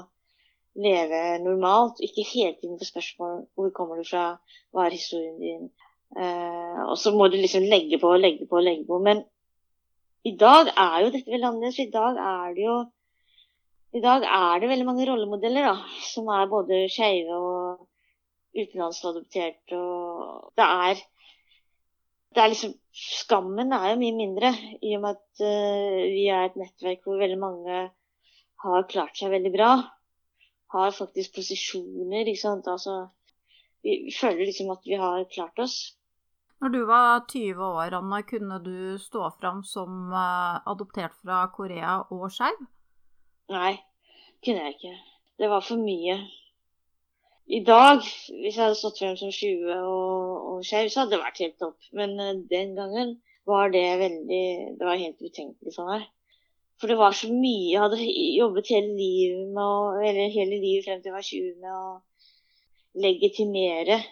[0.79, 2.01] leve normalt.
[2.05, 4.25] Ikke hele tiden få spørsmål hvor kommer du fra,
[4.73, 5.69] hva er historien din.
[6.17, 9.01] Eh, og så må du liksom legge på og legge på og legge på.
[9.03, 9.21] Men
[10.25, 11.83] i dag er jo dette veldig annerledes.
[11.83, 12.79] I dag er det jo
[13.89, 17.87] i dag er det veldig mange rollemodeller da, som er både skeive og
[18.53, 19.73] utenlandsadoptert.
[19.73, 20.99] Og det er
[22.35, 24.49] det er liksom, Skammen er jo mye mindre,
[24.83, 27.77] i og med at uh, vi er et nettverk hvor veldig mange
[28.63, 29.69] har klart seg veldig bra.
[30.73, 32.67] Har faktisk posisjoner, ikke sant.
[32.69, 33.07] Altså,
[33.85, 35.77] vi, føler liksom at vi har klart oss.
[36.59, 42.01] Når du var 20 år, Anna, kunne du stå fram som uh, adoptert fra Korea
[42.11, 42.57] og skeiv?
[43.53, 43.77] Nei,
[44.43, 44.91] kunne jeg ikke.
[45.39, 46.17] Det var for mye
[47.49, 51.21] i dag, hvis jeg hadde stått frem som 20 og, og skeiv, så hadde det
[51.23, 51.89] vært helt topp.
[51.95, 53.15] Men uh, den gangen
[53.47, 54.43] var det veldig
[54.77, 56.05] Det var helt utenkelig for meg.
[56.79, 58.03] For det var så mye Jeg hadde
[58.35, 61.87] jobbet hele livet med eller hele livet frem til jeg var 20 med å
[62.99, 64.03] legitimere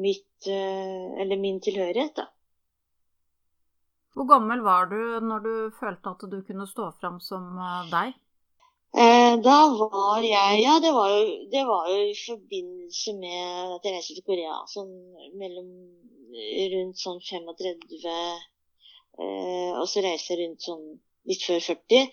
[0.00, 2.28] mitt uh, Eller min tilhørighet, da.
[4.12, 8.12] Hvor gammel var du når du følte at du kunne stå fram som uh, deg?
[8.92, 11.20] Eh, da var jeg Ja, det var, jo,
[11.52, 14.58] det var jo i forbindelse med at jeg reiste til Korea.
[14.68, 14.90] Sånn
[15.40, 15.70] mellom
[16.74, 20.84] rundt sånn 35 eh, Og så reiste jeg rundt sånn
[21.30, 22.10] litt før 40.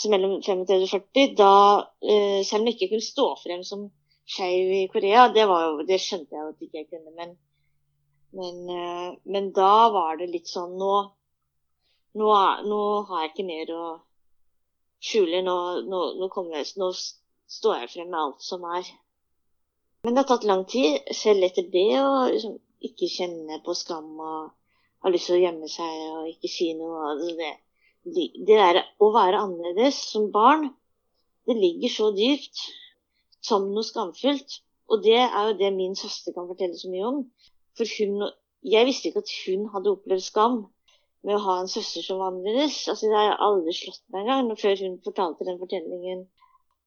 [0.00, 1.34] Så mellom 35 og 40.
[1.36, 1.52] Da,
[2.00, 3.90] eh, selv om jeg ikke kunne stå frem som
[4.28, 7.12] skeiv i Korea, det, jo, det, skjønte jeg at ikke jeg kunne.
[7.16, 7.34] Men,
[8.38, 10.94] men, eh, men da var det litt sånn Nå,
[12.18, 12.32] nå,
[12.68, 13.84] nå har jeg ikke mer å
[15.02, 15.42] skjule.
[15.46, 15.56] Nå,
[15.88, 16.02] nå,
[16.54, 16.90] jeg, nå,
[17.52, 18.88] står jeg frem med alt som er.
[20.02, 24.16] Men det har tatt lang tid, selv etter det, å liksom, ikke kjenne på skam
[24.18, 24.50] og
[25.02, 27.12] ha lyst til å gjemme seg og ikke si noe.
[27.12, 27.50] Altså det,
[28.34, 30.72] det der å være annerledes som barn,
[31.46, 32.64] det ligger så dypt
[33.44, 34.60] som noe skamfullt.
[34.92, 37.24] Og det er jo det min søster kan fortelle så mye om.
[37.78, 38.30] For hun
[38.62, 40.56] Jeg visste ikke at hun hadde opplevd skam
[41.26, 42.36] med å ha en søster som var.
[42.54, 46.20] Altså, det har jeg aldri slått meg engang før hun fortalte den fortellingen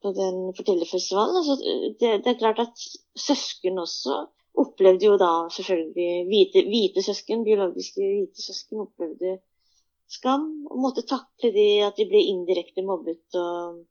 [0.04, 1.41] på den fortellerfestivalen.
[1.41, 1.58] Altså,
[2.00, 2.86] det, det, er klart at
[3.20, 4.22] søsken også
[4.63, 9.36] opplevde jo da selvfølgelig hvite, hvite søsken, biologiske hvite søsken, opplevde
[10.15, 13.82] skam og måtte takle de at de ble indirekte mobbet og,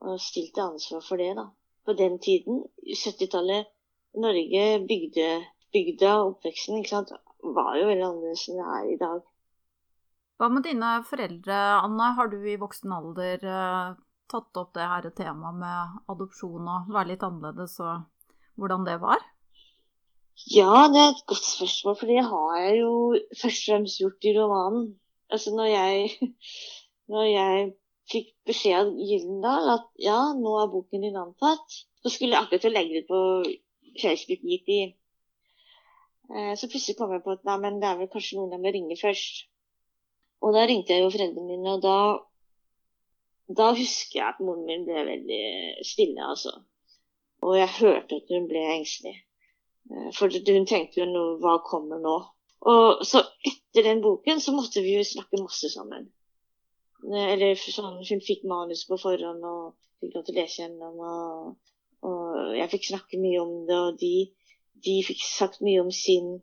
[0.00, 1.34] og stilt til ansvar for det.
[1.36, 1.48] da.
[1.84, 3.70] På den tiden, 70-tallet,
[4.18, 5.28] Norge bygde
[5.74, 7.14] bygda oppveksten ikke sant,
[7.54, 9.24] var jo veldig annerledes enn det er i dag.
[10.38, 12.12] Hva med dine foreldre, Anne?
[12.14, 13.96] Har du i voksen alder uh,
[14.30, 18.06] tatt opp det her temaet med adopsjon og være litt annerledes, og
[18.60, 19.24] hvordan det var?
[20.54, 22.92] Ja, det er et godt spørsmål, for det har jeg jo
[23.40, 24.88] først og fremst gjort i romanen.
[25.34, 26.30] Altså når jeg,
[27.12, 27.64] når jeg
[28.08, 32.64] fikk beskjed av Gyldendal at ja, nå er boken din antatt, så skulle jeg akkurat
[32.64, 33.20] til å legge det på
[33.98, 34.80] Facebook gitt i
[36.36, 38.64] Eh, så plutselig kom jeg på at nei, men det er vel kanskje noen jeg
[38.64, 39.46] må ringe først.
[40.44, 41.94] Og da ringte jeg jo foreldrene mine, og da,
[43.60, 46.52] da husker jeg at moren min ble veldig stille, altså.
[47.46, 49.16] Og jeg hørte at hun ble engstelig.
[49.88, 52.18] Eh, for hun tenkte jo noe, hva kommer nå?
[52.68, 56.10] Og så etter den boken så måtte vi jo snakke masse sammen.
[57.06, 60.98] Eh, eller sånn, hun fikk manus på forhånd og fikk lov til å lese gjennom.
[60.98, 64.14] Og, og jeg fikk snakke mye om det, og de
[64.84, 66.38] de fikk sagt mye om sin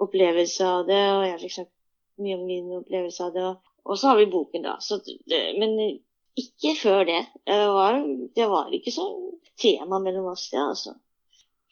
[0.00, 1.74] opplevelse av det, og jeg fikk sagt
[2.20, 3.48] mye om min opplevelse av det.
[3.84, 4.76] Og så har vi boken, da.
[5.30, 5.76] Det, men
[6.38, 7.20] ikke før det.
[7.48, 8.00] Det var,
[8.36, 9.16] det var ikke sånn
[9.60, 10.94] tema mellom oss, det, altså.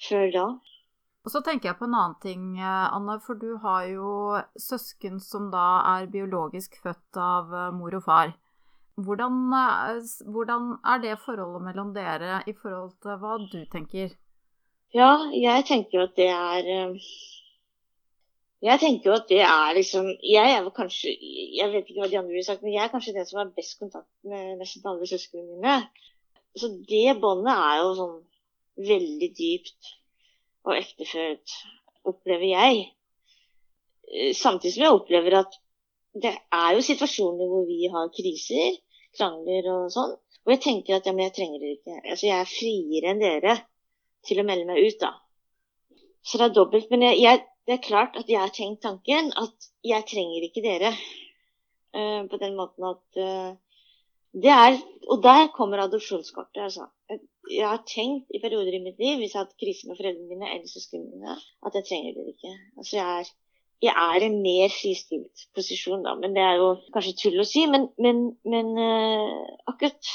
[0.08, 0.46] Før da.
[1.26, 3.18] Og så tenker jeg på en annen ting, Anne.
[3.24, 4.10] For du har jo
[4.56, 8.36] søsken som da er biologisk født av eh, mor og far.
[8.98, 9.98] Hvordan, eh,
[10.34, 14.14] hvordan er det forholdet mellom dere i forhold til hva du tenker?
[14.94, 17.10] Ja, jeg tenker jo at det er eh,
[18.64, 22.08] Jeg tenker jo at det er liksom Jeg er vel kanskje Jeg vet ikke hva
[22.08, 24.88] de andre ville sagt, men jeg er kanskje den som har best kontakt med nesten
[24.88, 25.76] alle søsknene mine.
[26.56, 28.18] Så det båndet er jo sånn
[28.88, 29.92] veldig dypt
[30.68, 31.56] og ektefølt,
[32.08, 32.84] opplever jeg.
[34.12, 35.58] Eh, samtidig som jeg opplever at
[36.18, 38.78] det er jo situasjoner hvor vi har kriser,
[39.16, 40.16] krangler og sånn.
[40.46, 41.96] Og jeg tenker at ja, men jeg trenger det ikke.
[42.00, 43.56] Altså, jeg er friere enn dere
[44.26, 45.12] til å melde meg ut, da.
[46.24, 46.88] Så det er dobbelt.
[46.92, 50.64] Men jeg, jeg, det er klart at jeg har tenkt tanken at jeg trenger ikke
[50.64, 50.92] dere.
[51.92, 53.52] Uh, på den måten at uh,
[54.36, 54.74] det er
[55.08, 56.62] Og der kommer adopsjonskortet.
[56.64, 56.88] Altså.
[57.48, 60.28] Jeg har tenkt i perioder i mitt liv, hvis jeg har hatt krise med foreldrene
[60.30, 62.54] mine eller søsknene mine, at jeg trenger dere ikke.
[62.76, 63.30] Altså, jeg er
[63.82, 66.16] jeg er en mer fristilt posisjon, da.
[66.18, 67.62] Men det er jo kanskje tull å si.
[67.70, 70.14] Men, men, men øh, akkurat,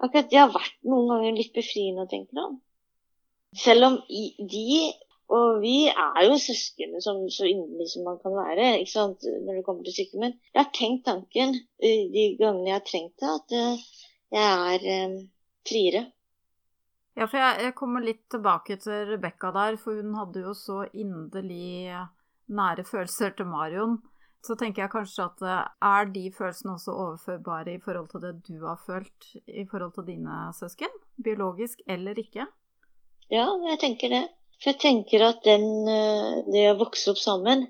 [0.00, 2.46] akkurat det har vært noen ganger litt befriende å tenke på.
[3.56, 4.64] Selv om de
[5.26, 9.56] og vi er jo søsken som, så inderlig som man kan være ikke sant, når
[9.58, 10.20] det kommer til stykket.
[10.22, 13.80] Men jeg har tenkt tanken de gangene jeg har trengt det, at eh,
[14.36, 15.16] jeg er
[15.66, 16.04] friere.
[17.16, 20.82] Ja, for jeg, jeg, kommer litt tilbake til Rebekka der, for hun hadde jo så
[20.92, 21.88] inderlig
[22.52, 23.96] nære følelser til Marion.
[24.44, 25.40] Så tenker jeg kanskje at
[25.82, 30.06] er de følelsene også overførbare i forhold til det du har følt i forhold til
[30.12, 30.92] dine søsken?
[31.24, 32.46] Biologisk eller ikke?
[33.32, 34.26] Ja, jeg tenker det.
[34.60, 37.66] For jeg tenker at den, eh, det å vokse opp sammen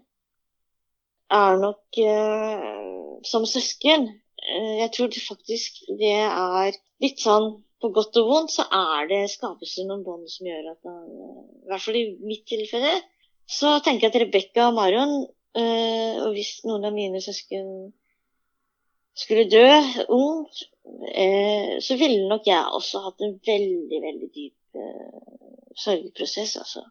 [1.32, 4.10] er nok eh, som søsken.
[4.46, 7.48] Uh, jeg tror det faktisk det er litt sånn
[7.82, 11.04] på godt og vondt, så er det skapes det noen bånd som gjør at man
[11.10, 12.94] I hvert fall i mitt tilfelle.
[13.46, 15.14] Så tenker jeg at Rebekka og Marion,
[15.60, 17.68] øh, og hvis noen av mine søsken
[19.16, 19.68] skulle dø
[20.12, 20.48] ung,
[21.82, 24.76] så ville nok jeg også hatt en veldig, veldig dyp
[25.76, 26.82] sorgprosess, altså.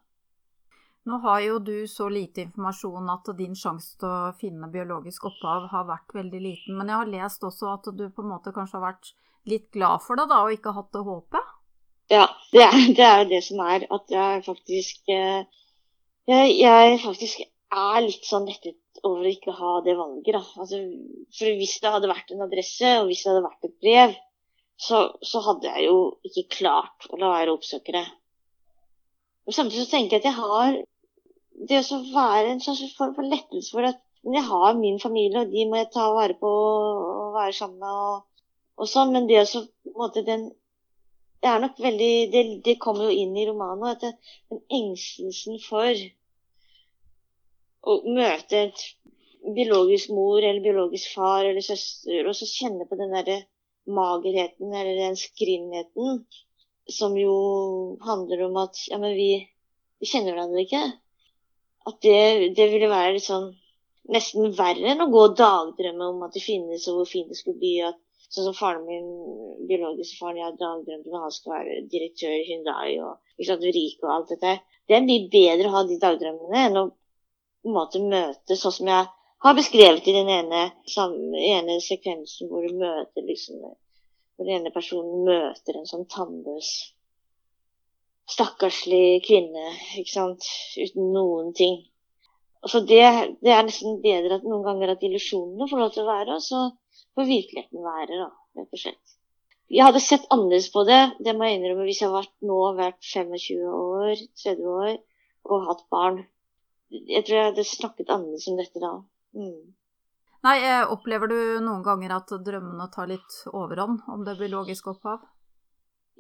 [1.05, 5.67] Nå har jo du så lite informasjon at din sjanse til å finne biologisk opphav
[5.69, 6.79] har vært veldig liten.
[6.79, 9.11] Men jeg har lest også at du på en måte kanskje har vært
[9.49, 11.51] litt glad for det, da, og ikke hatt det håpet?
[12.13, 13.85] Ja, det er, det er jo det som er.
[13.93, 15.45] At jeg faktisk eh,
[16.29, 20.43] jeg, jeg, faktisk er litt sånn lettet over å ikke ha det valget, da.
[20.61, 20.81] Altså,
[21.37, 24.15] for hvis det hadde vært en adresse, og hvis det hadde vært et brev,
[24.81, 28.05] så, så hadde jeg jo ikke klart å la være å oppsøke det.
[29.45, 30.79] Og samtidig så tenker jeg at jeg har
[31.69, 35.53] det å være en slags form for lettelse for at jeg har min familie, og
[35.53, 38.23] de må jeg ta vare på og være sammen med og,
[38.77, 39.13] og sånn.
[39.15, 40.51] Men det også på en måte den
[41.43, 44.13] Det er nok veldig Det, det kommer jo inn i romanen at det,
[44.49, 46.05] den engstelsen for
[47.85, 48.85] å møte et
[49.53, 53.43] biologisk mor eller biologisk far eller søster, og så kjenne på den derre
[53.85, 56.23] magerheten eller den skrinnheten
[56.89, 57.35] som jo
[58.05, 59.29] handler om at ja, men vi,
[60.01, 60.81] vi kjenner hverandre ikke.
[61.85, 63.51] At det, det, ville være litt sånn
[64.13, 67.37] nesten verre enn å gå og dagdrømme om at det finnes, og hvor fint det
[67.39, 67.75] skulle bli.
[67.85, 67.97] At,
[68.33, 69.07] sånn som faren min,
[69.69, 74.03] biologiske faren, jeg dagdrømte om at han skulle være direktør i Hyundai og ikke rik
[74.03, 74.55] og alt dette.
[74.85, 76.85] Det er mye bedre å ha de dagdrømmene enn å
[77.65, 79.07] på en måte møte sånn som jeg
[79.45, 80.67] har beskrevet i den ene,
[81.41, 83.63] ene sekvensen hvor du møter liksom
[84.35, 86.69] Hvor den ene personen møter en sånn tannløs
[88.29, 89.69] stakkarslig kvinne,
[89.99, 91.77] ikke sant, uten noen ting.
[92.65, 93.03] så det,
[93.45, 96.41] det, er nesten bedre at noen ganger at illusjonene får lov til å være, og
[96.41, 96.61] så
[97.15, 99.15] får virkeligheten være, da, rett og slett.
[99.71, 102.59] Jeg hadde sett annerledes på det, det må jeg innrømme, hvis jeg har vært nå
[102.77, 104.91] vært 25 år, 30 år
[105.49, 106.19] og hatt barn.
[106.93, 108.91] Jeg tror jeg hadde snakket annerledes om dette da.
[109.35, 109.73] Mm.
[110.45, 115.23] Nei, eh, opplever du noen ganger at drømmene tar litt overhånd om det biologiske opphav?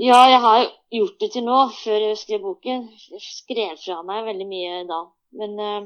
[0.01, 2.89] Ja, jeg har gjort det til nå, før jeg skrev boken.
[3.13, 4.97] Jeg skrev fra meg veldig mye da.
[5.39, 5.85] Men uh,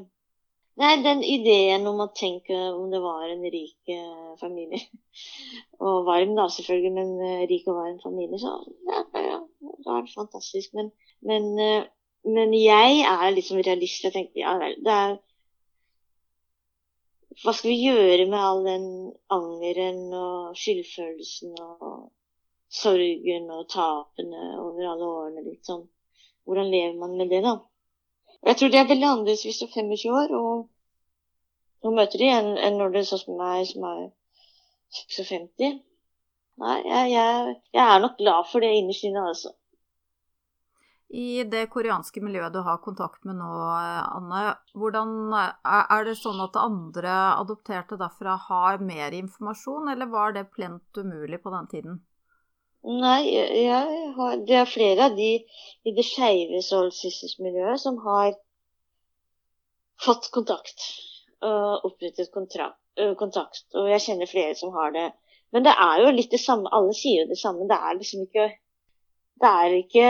[0.80, 4.82] nei, den ideen om å tenke om det var en rik uh, familie
[5.86, 8.58] Og varm, da, selvfølgelig, men uh, rik og varm familie, så
[8.90, 10.74] ja, ja, det var fantastisk.
[10.76, 10.92] Men,
[11.26, 11.50] men,
[12.28, 14.04] men jeg er liksom realist.
[14.04, 15.18] Jeg tenker ja vel, det er
[17.40, 18.88] Hva skal vi gjøre med all den
[19.32, 22.10] angeren og skyldfølelsen og
[22.70, 25.56] sorgen og tapene over alle årene.
[25.66, 25.86] Sånn.
[26.46, 27.56] Hvordan lever man med det, da?
[28.42, 30.66] Og jeg tror det er veldig annerledes hvis du er 25 år og,
[31.84, 34.02] og møter de enn, enn når er sånn som meg, som er
[34.96, 35.80] 56.
[36.60, 39.54] Nei, jeg, jeg, jeg, er nok glad for det innerst inne, altså.
[41.10, 44.42] I det koreanske miljøet du har kontakt med nå, Anne,
[44.78, 51.00] hvordan er det sånn at andre adopterte derfra har mer informasjon, eller var det plent
[51.02, 51.98] umulig på den tiden?
[52.88, 55.32] Nei, jeg har, det er flere av de
[55.84, 58.38] i det skeive Soul Sisters-miljøet som har
[60.00, 60.86] fått kontakt.
[61.44, 62.80] Og opprettet kontrakt,
[63.20, 63.66] kontakt.
[63.76, 65.10] Og jeg kjenner flere som har det.
[65.52, 66.72] Men det er jo litt det samme.
[66.72, 67.68] Alle sier jo det samme.
[67.68, 68.50] Det er liksom ikke
[69.40, 70.10] Det er ikke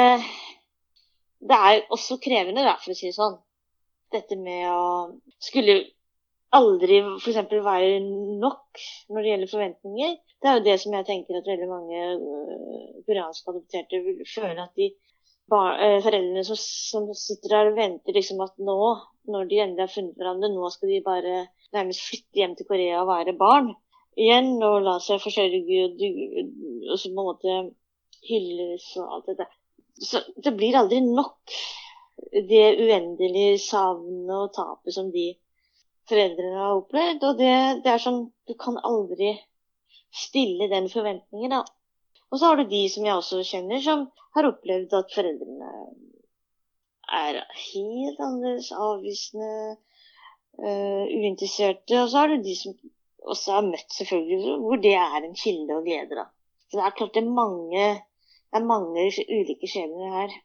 [1.40, 3.38] Det er også krevende, da, for å si det sånn.
[4.14, 4.82] Dette med å
[5.42, 5.84] skulle
[6.58, 7.38] aldri f.eks.
[7.66, 8.00] være
[8.42, 10.16] nok når det gjelder forventninger.
[10.40, 14.64] Det er jo det som jeg tenker at veldig mange uh, koreanske adopterte vil føle
[14.64, 14.90] at de
[15.52, 18.80] uh, foreldrene som, som, sitter der og venter liksom at nå,
[19.30, 21.36] når de endelig har funnet hverandre, nå skal de bare
[21.76, 23.74] nærmest flytte hjem til Korea og være barn
[24.20, 26.02] igjen og la seg forsørge og,
[26.90, 27.60] og så på en måte
[28.28, 29.46] hylles og alt dette.
[30.00, 31.54] Så det blir aldri nok
[32.50, 35.32] det uendelige savnet og tapet som de
[36.10, 37.26] foreldrene har opplevd.
[37.30, 37.56] Og det,
[37.86, 39.36] det, er sånn Du kan aldri
[40.16, 41.64] stille den forventningen, da.
[42.30, 44.08] Og så har du de som jeg også kjenner, som
[44.38, 45.70] har opplevd at foreldrene
[47.10, 49.78] er helt annerledes, avvisende,
[50.62, 51.98] uh, uinteresserte.
[52.04, 52.76] Og så har du de som
[53.30, 56.28] også har møtt, selvfølgelig, hvor det er en kilde og glede, da.
[56.70, 57.88] Så det er klart det er mange,
[58.50, 60.36] det er mange ulike skjebner her.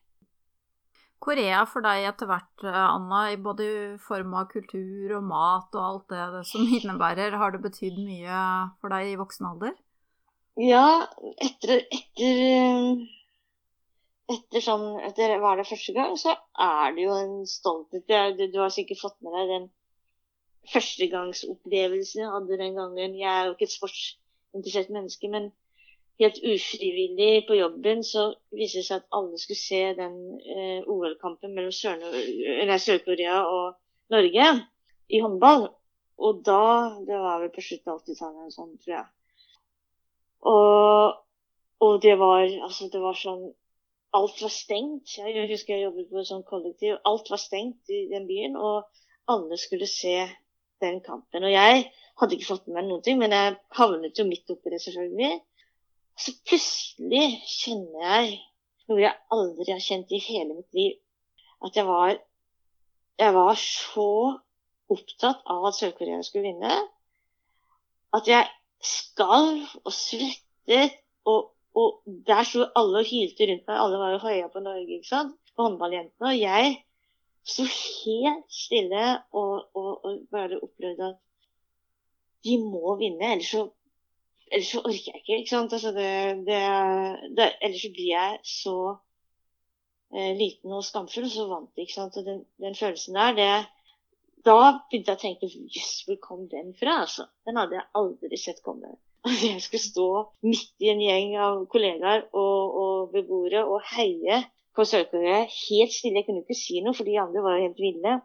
[1.25, 3.67] Korea for deg etter hvert, eh, Anna, i både
[4.05, 8.45] form av kultur og mat og alt det, det som innebærer, har det betydd mye
[8.81, 9.75] for deg i voksen alder?
[10.61, 10.87] Ja,
[11.43, 12.91] etter, etter,
[14.31, 18.07] etter sånn Etter var det første gang, så er det jo en stolthet.
[18.39, 19.67] Du, du har sikkert fått med deg den
[20.73, 23.19] førstegangsopplevelsen jeg hadde den gangen.
[23.19, 25.51] Jeg er jo ikke et sportsinteressert menneske, men
[26.21, 31.55] helt ufrivillig på jobben, så viste det seg at alle skulle se den eh, OL-kampen
[31.57, 33.75] mellom Sør-Korea og
[34.15, 34.47] Norge
[35.11, 35.69] i håndball.
[36.25, 39.07] Og da Det var vel på slutten av 80-tallet sånn, tror jeg.
[40.45, 41.17] Og,
[41.83, 43.47] og, det var altså det var sånn
[44.15, 45.17] Alt var stengt.
[45.19, 47.01] Jeg husker jeg jobbet på et sånt kollektiv.
[47.03, 48.85] Alt var stengt i den byen, og
[49.27, 50.21] alle skulle se
[50.85, 51.43] den kampen.
[51.43, 51.89] Og jeg
[52.21, 55.41] hadde ikke fått med meg noen ting, men jeg havnet jo midt oppi det, selvfølgelig.
[56.19, 58.35] Så plutselig kjenner jeg
[58.89, 60.97] noe jeg aldri har kjent i hele mitt liv.
[61.65, 62.19] At jeg var,
[63.19, 64.11] jeg var så
[64.93, 66.77] opptatt av at Sør-Korea skulle vinne.
[68.15, 68.47] At jeg
[68.85, 71.01] skalv og svettet.
[71.25, 73.79] Og, og der sto alle og hylte rundt meg.
[73.81, 75.39] Alle var jo høya på Norge, ikke sant?
[75.59, 76.31] Håndballjentene.
[76.31, 76.75] Og jeg
[77.49, 81.21] sto helt stille og, og, og bare opplevde at
[82.45, 83.65] de må vinne, ellers så
[84.55, 85.39] Ellers så orker jeg ikke.
[85.41, 85.73] ikke sant?
[85.75, 86.11] Altså det,
[86.47, 86.61] det,
[87.37, 88.77] det, ellers så blir jeg så
[90.15, 92.19] eh, liten og skamfull, og så vant ikke sant?
[92.21, 93.49] Og den, den følelsen der, det,
[94.45, 94.59] da
[94.91, 97.01] begynte jeg å tenke Jøss, hvor kom den fra?
[97.07, 97.27] altså?
[97.49, 98.95] Den hadde jeg aldri sett komme.
[99.25, 100.09] Altså, jeg skulle stå
[100.45, 104.43] midt i en gjeng av kollegaer og, og beboere og heie
[104.77, 106.21] på Sør-Korea helt stille.
[106.21, 108.19] Jeg kunne ikke si noe, for de andre var jo helt ville.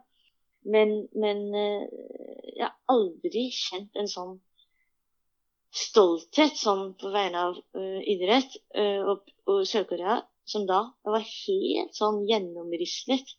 [0.68, 1.86] Men, men eh,
[2.52, 4.34] jeg har aldri kjent en sånn
[5.70, 10.82] stolthet sånn på vegne av uh, idrett uh, og, og Sør-Korea som da.
[11.06, 13.34] Var helt sånn gjennomristet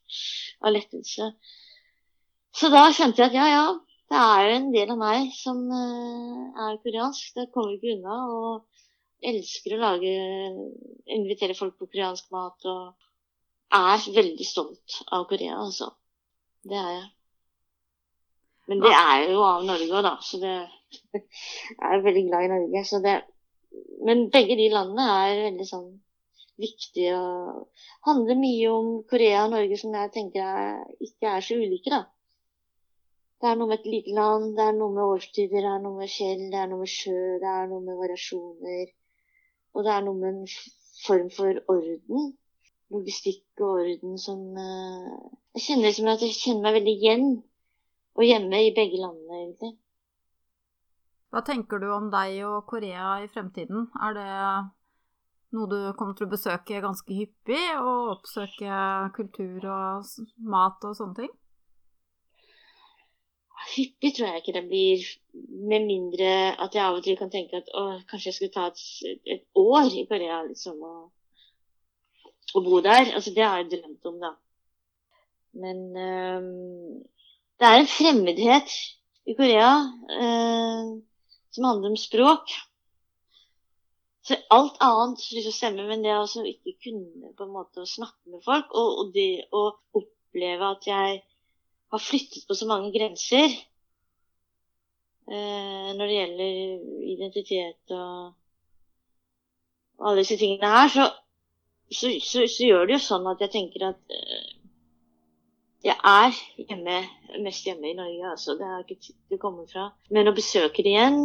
[0.63, 1.32] av lettelse.
[2.55, 3.65] Så da skjønte jeg at ja, ja,
[4.11, 7.34] det er en del av meg som uh, er koreansk.
[7.38, 8.17] Det kommer ikke unna.
[8.32, 10.11] Og elsker å lage
[11.11, 12.67] Invitere folk på koreansk mat.
[12.67, 15.93] Og er veldig stolt av Korea, altså.
[16.67, 17.09] Det er jeg.
[18.70, 20.14] Men det er jo av Norge òg, da.
[20.26, 20.53] Så det
[20.91, 21.24] jeg
[21.89, 22.86] er veldig glad i Norge.
[22.88, 23.22] Så det
[24.05, 25.91] Men begge de landene er veldig sånn
[26.62, 31.55] viktige og handler mye om Korea og Norge som jeg tenker er, ikke er så
[31.57, 32.01] ulike, da.
[33.41, 35.97] Det er noe med et lite land, det er noe med årstider, det er noe
[35.97, 38.91] med fjell, det er noe med sjø, det er noe med variasjoner.
[39.74, 40.51] Og det er noe med en
[41.05, 42.28] form for orden.
[42.93, 45.16] Logistikk og orden som uh,
[45.55, 47.28] Jeg kjenner som at jeg kjenner meg veldig igjen
[48.18, 49.74] og hjemme i begge landene, egentlig.
[51.32, 53.88] Hva tenker du om deg og Korea i fremtiden?
[54.03, 54.32] Er det
[55.55, 58.82] noe du kommer til å besøke ganske hyppig, og oppsøke
[59.16, 60.09] kultur og
[60.51, 61.32] mat og sånne ting?
[63.72, 65.07] Hyppig tror jeg ikke det blir,
[65.70, 68.68] med mindre at jeg av og til kan tenke at å, kanskje jeg skulle ta
[68.72, 68.82] et,
[69.38, 71.12] et år i Korea liksom, og,
[72.55, 73.14] og, bo der.
[73.14, 74.34] Altså, det har jeg drømt om, da.
[75.62, 77.03] Men um,
[77.62, 78.72] det er en fremmedhet
[79.30, 79.72] i Korea
[80.18, 80.86] eh,
[81.53, 82.49] som handler om språk.
[84.26, 88.41] Så alt annet liksom stemmer, men det å ikke kunne på en måte snakke med
[88.45, 89.64] folk, og, og det å
[89.97, 91.22] oppleve at jeg
[91.91, 93.47] har flyttet på så mange grenser
[95.30, 96.53] eh, når det gjelder
[97.14, 98.32] identitet og
[100.01, 101.09] alle disse tingene her, så,
[101.91, 104.50] så, så, så, gjør det jo sånn at jeg tenker at eh,
[105.82, 106.36] jeg er
[106.69, 106.97] hjemme,
[107.41, 108.53] mest hjemme i Norge, altså.
[108.57, 109.88] Det har ikke tid til å komme fra.
[110.13, 111.21] Men å besøke det igjen,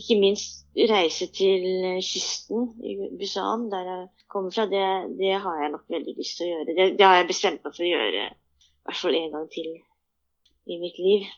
[0.00, 1.64] ikke minst reise til
[2.04, 4.84] kysten i Busan, der jeg kommer fra, det,
[5.20, 6.76] det har jeg nok veldig lyst til å gjøre.
[6.76, 8.28] Det, det har jeg bestemt meg for å gjøre i
[8.84, 9.72] hvert fall en gang til
[10.68, 11.32] i mitt liv.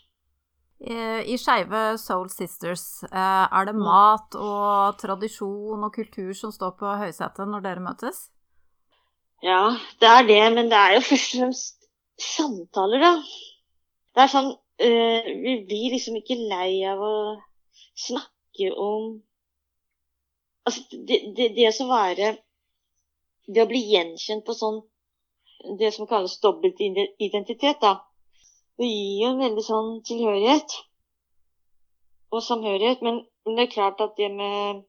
[0.77, 6.99] I Skeive Soul Sisters, eh, er det mat og tradisjon og kultur som står på
[7.01, 8.27] høysetet når dere møtes?
[9.45, 11.76] Ja, det er det, men det er jo først og fremst
[12.21, 13.12] samtaler, da.
[14.17, 17.14] Det er sånn øh, Vi blir liksom ikke lei av å
[18.07, 19.11] snakke om
[20.67, 22.31] Altså, det, det, det å være
[23.47, 24.81] Det å bli gjenkjent på sånn
[25.79, 27.99] Det som kalles dobbeltidentitet, da
[28.77, 30.75] det gir jo en veldig sånn tilhørighet
[32.35, 33.05] og samhørighet.
[33.07, 34.85] Men, men, det er klart at det med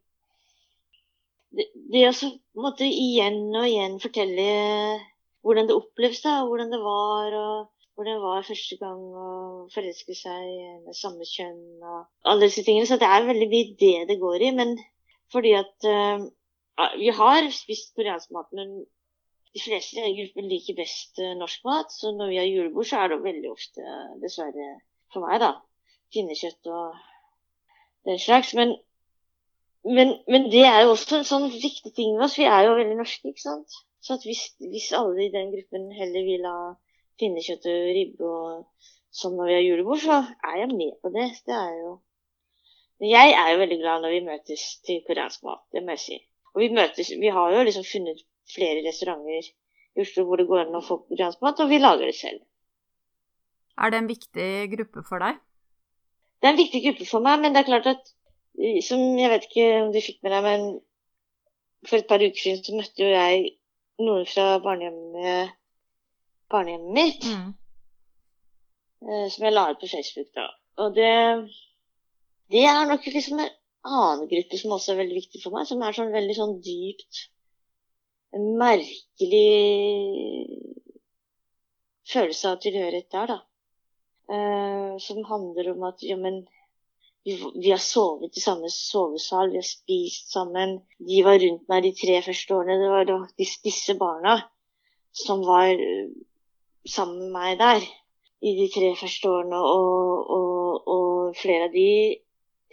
[1.57, 1.63] Det,
[1.93, 2.27] det å så
[2.59, 4.47] måtte igjen og igjen fortelle
[5.45, 9.29] hvordan det oppleves, da, hvordan det var, og hvordan det var første gang å
[9.73, 10.49] forelske seg
[10.85, 12.89] med samme kjønn og alle disse tingene.
[12.89, 14.51] Så det er veldig mye det det går i.
[14.59, 14.75] Men
[15.33, 16.27] fordi at uh,
[16.99, 18.83] vi har spist koreansk mat, men
[19.55, 23.01] de fleste i gruppen liker best uh, norsk mat, så når vi har julebord, så
[23.01, 24.69] er det veldig ofte, dessverre
[25.13, 25.55] for meg, da,
[26.13, 26.99] pinnekjøtt og
[28.07, 28.53] den slags.
[28.57, 28.75] Men,
[29.87, 32.37] men, men, det er jo også en sånn viktig ting med oss.
[32.39, 33.81] Vi er jo veldig norske, ikke sant.
[34.07, 36.59] Så hvis, hvis, alle i den gruppen heller vil ha
[37.19, 38.85] pinnekjøtt og ribbe og
[39.19, 41.25] sånn når vi har julebord, så er jeg med på det.
[41.47, 41.97] Det er jo
[43.01, 46.03] Men jeg er jo veldig glad når vi møtes til koreansk mat, det må jeg
[46.05, 46.15] si.
[46.55, 49.51] Og vi møtes Vi har jo liksom funnet flere restauranter
[49.97, 52.41] i Oslo hvor det går an å få koreansk mat, og vi lager det selv.
[53.77, 55.37] Er det en viktig gruppe for deg?
[56.39, 58.13] Det er en viktig gruppe for meg, men det er klart at
[58.87, 60.67] som Jeg vet ikke om du fikk med deg, men
[61.85, 63.56] for et par uker siden så møtte jo jeg
[64.03, 65.55] noen fra barnehjemmet,
[66.51, 67.29] barnehjemmet mitt.
[67.29, 67.53] Mm.
[69.07, 70.49] Eh, som jeg la ut på Facebook, da.
[70.83, 71.13] Og det,
[72.53, 73.55] det er nok liksom en
[73.87, 77.27] annen gruppe som også er veldig viktig for meg, som er sånn veldig sånn dypt
[78.35, 79.43] en merkelig
[82.07, 83.39] følelse av tilhørighet der, da.
[84.27, 86.41] Uh, som handler om at ja, men
[87.27, 90.77] vi, har sovet i samme sovesal, vi har spist sammen.
[91.09, 92.77] De var rundt meg de tre første årene.
[92.81, 94.37] Det var da disse, barna
[95.17, 96.13] som var uh,
[96.87, 97.87] sammen med meg der
[98.47, 99.59] i de tre første årene.
[99.59, 101.89] Og, og, og flere av de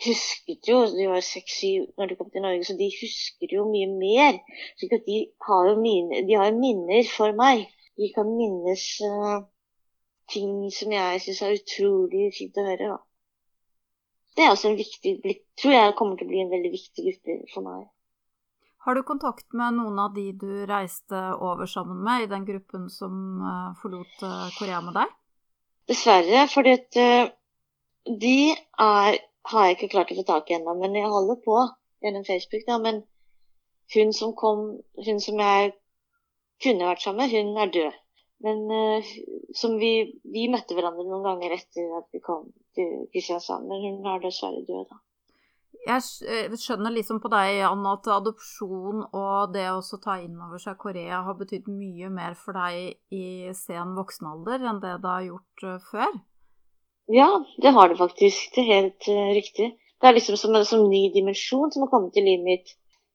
[0.05, 3.89] husket jo De var seks-syv når de kom til Norge, så de husker jo mye
[3.91, 4.39] mer.
[4.79, 7.67] Så de har jo mine, de har minner for meg.
[7.99, 9.43] De kan minnes uh,
[10.31, 12.95] ting som jeg syns er utrolig fint å høre.
[12.95, 13.03] da.
[14.35, 15.19] Det er også en viktig
[15.61, 17.85] tror jeg kommer til å bli en veldig viktig gruppe for meg.
[18.85, 22.91] Har du kontakt med noen av de du reiste over sammen med i den gruppen
[22.93, 25.15] som uh, forlot uh, Korea med deg?
[25.89, 27.31] Dessverre, for uh,
[28.25, 29.17] de er,
[29.53, 30.75] har jeg ikke klart å få tak i ennå.
[30.83, 31.57] Men jeg holder på
[32.05, 32.67] gjennom Facebook.
[32.69, 33.01] da, men
[33.95, 34.67] hun som kom,
[35.07, 35.73] hun som jeg
[36.65, 38.01] kunne vært sammen med, hun er død.
[38.45, 38.61] Men
[39.57, 39.95] som vi,
[40.29, 43.69] vi møtte hverandre noen ganger etter at vi kom Kristiansand.
[43.71, 45.01] Men hun er dessverre død, da.
[45.85, 46.01] Jeg
[46.33, 50.79] eh, skjønner liksom på deg, Jan, at adopsjon og det å ta inn over seg
[50.81, 55.67] Korea har betydd mye mer for deg i sen voksenalder enn det det har gjort
[55.67, 56.15] uh, før?
[57.13, 57.29] Ja,
[57.61, 58.55] det har det faktisk.
[58.55, 59.75] Det er helt uh, riktig.
[60.01, 62.75] Det er liksom som en som ny dimensjon som har kommet til livet mitt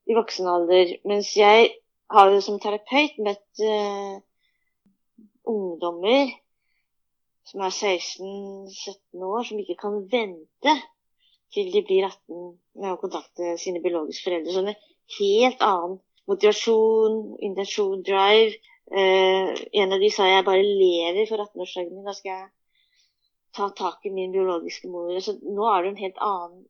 [0.09, 0.93] i voksen alder.
[1.09, 1.71] Mens jeg
[2.13, 4.21] har jo som terapeut møtt uh,
[5.49, 6.29] ungdommer
[7.49, 10.75] som er 16-17 år, som ikke kan vente
[11.53, 14.53] til de blir 18 med å kontakte sine biologiske foreldre.
[14.53, 14.83] Sånn en
[15.17, 15.97] helt annen
[16.29, 17.17] motivasjon,
[17.49, 18.59] intensjon, drive.
[18.89, 19.49] Eh,
[19.81, 22.05] en av de sa jeg bare lever for 18-årsdagen min.
[22.05, 22.49] Da skal jeg
[23.57, 25.15] ta tak i min biologiske mor.
[25.25, 26.61] Så nå er det en helt annen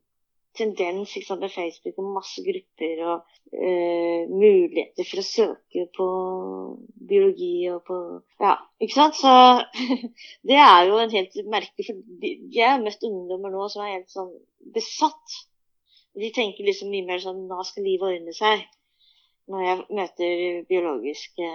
[0.60, 6.08] tendens ikke sant, med Facebook og masse grupper og uh, muligheter for å søke på
[7.10, 7.98] biologi og på
[8.42, 9.18] Ja, ikke sant?
[9.20, 9.32] Så
[10.48, 14.12] det er jo en helt merkelig For jeg har møtt ungdommer nå som er helt
[14.12, 14.34] sånn
[14.74, 15.38] besatt.
[16.18, 18.66] De tenker liksom mye mer sånn Nå skal livet ordne seg.
[19.50, 21.48] Når jeg møter biologiske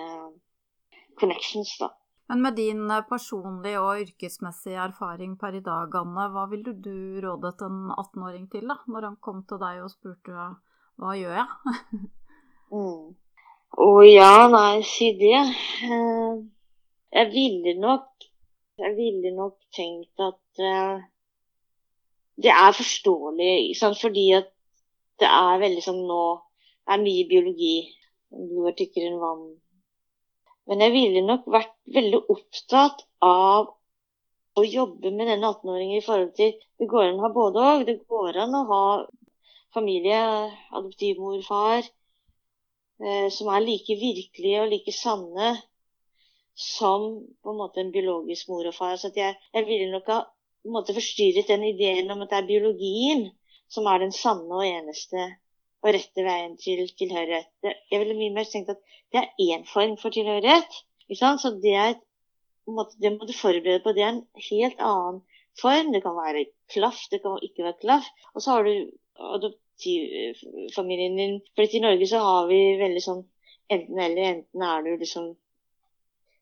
[1.20, 1.94] connections, da.
[2.28, 7.22] Men med din eh, personlige og yrkesmessige erfaring per i dag, Anne, hva ville du
[7.26, 10.48] rådet en 18-åring til da, når han kom til deg og spurte
[11.02, 12.08] hva gjør jeg?
[12.74, 13.06] mm.
[13.86, 15.42] Å ja, nei, si det.
[15.84, 16.42] Uh,
[17.16, 18.12] jeg ville nok
[18.76, 21.04] Jeg ville nok tenkt at uh,
[22.36, 23.96] det er forståelig, sant?
[24.02, 24.50] fordi at
[25.24, 26.24] det er veldig sånn nå
[26.92, 27.78] er mye biologi.
[28.36, 29.46] Du er tykkere enn vann
[30.70, 33.74] men jeg ville nok vært veldig opptatt av
[34.56, 37.84] å jobbe med denne 18-åringen i forhold til Det går an å ha både òg.
[37.88, 38.86] Det går an å ha
[39.76, 40.18] familie,
[40.76, 41.86] adoptivmor, far,
[43.04, 45.54] eh, som er like virkelige og like sanne
[46.56, 47.08] som
[47.44, 48.96] på en måte en biologisk mor og far.
[49.00, 52.42] Så jeg, jeg, ville nok ha på en måte forstyrret den ideen om at det
[52.42, 53.26] er biologien
[53.72, 55.30] som er den sanne og eneste
[55.86, 57.52] og rette veien til tilhørighet.
[57.62, 58.82] Jeg ville mye mer tenkt at
[59.14, 60.82] det er én form for tilhørighet.
[61.14, 61.94] Så det, er,
[63.02, 63.94] det må du forberede på.
[63.94, 65.22] Det er en helt annen
[65.62, 65.92] form.
[65.94, 68.10] Det kan være klaff, det kan ikke være klaff.
[68.34, 68.74] Og så har du
[69.36, 71.38] adoptivfamilien din.
[71.54, 73.22] For i Norge så har vi veldig sånn
[73.70, 74.34] enten eller.
[74.34, 75.32] Enten er du liksom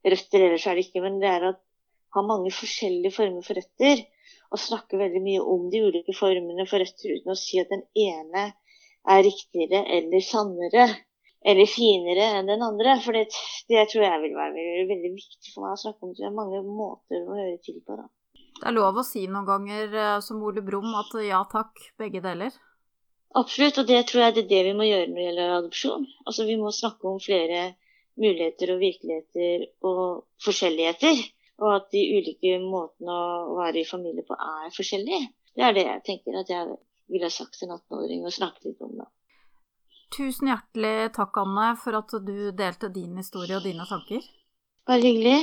[0.07, 1.03] røtter, eller så er det ikke.
[1.03, 1.61] Men det er at
[2.15, 4.07] ha mange forskjellige former for røtter.
[4.53, 7.83] Og snakke veldig mye om de ulike formene for røtter uten å si at den
[7.99, 8.53] ene
[9.10, 10.88] er riktigere eller sannere
[11.43, 12.97] eller finere enn den andre.
[13.04, 13.28] For det,
[13.72, 16.14] det tror jeg vil være veldig, veldig, viktig for meg å snakke om.
[16.18, 18.08] Det er mange måter å høre til på, da.
[18.54, 22.22] Det er lov å si noen ganger eh, som Ole Brumm at ja takk, begge
[22.24, 22.54] deler?
[23.36, 26.04] Absolutt, og det tror jeg det er det vi må gjøre når det gjelder adopsjon.
[26.24, 27.64] Altså Vi må snakke om flere
[28.22, 30.04] muligheter og virkeligheter og
[30.45, 31.24] forskjelligheter.
[31.64, 35.32] Og at de ulike måtene å være i familie på er forskjellige.
[35.54, 36.78] Det er det jeg tenker at jeg
[37.14, 39.09] ville sagt til en 18-åring og snakket litt om det.
[40.14, 44.26] Tusen hjertelig takk, Anne, for at du delte din historie og dine tanker.
[44.86, 45.38] Bare hyggelig.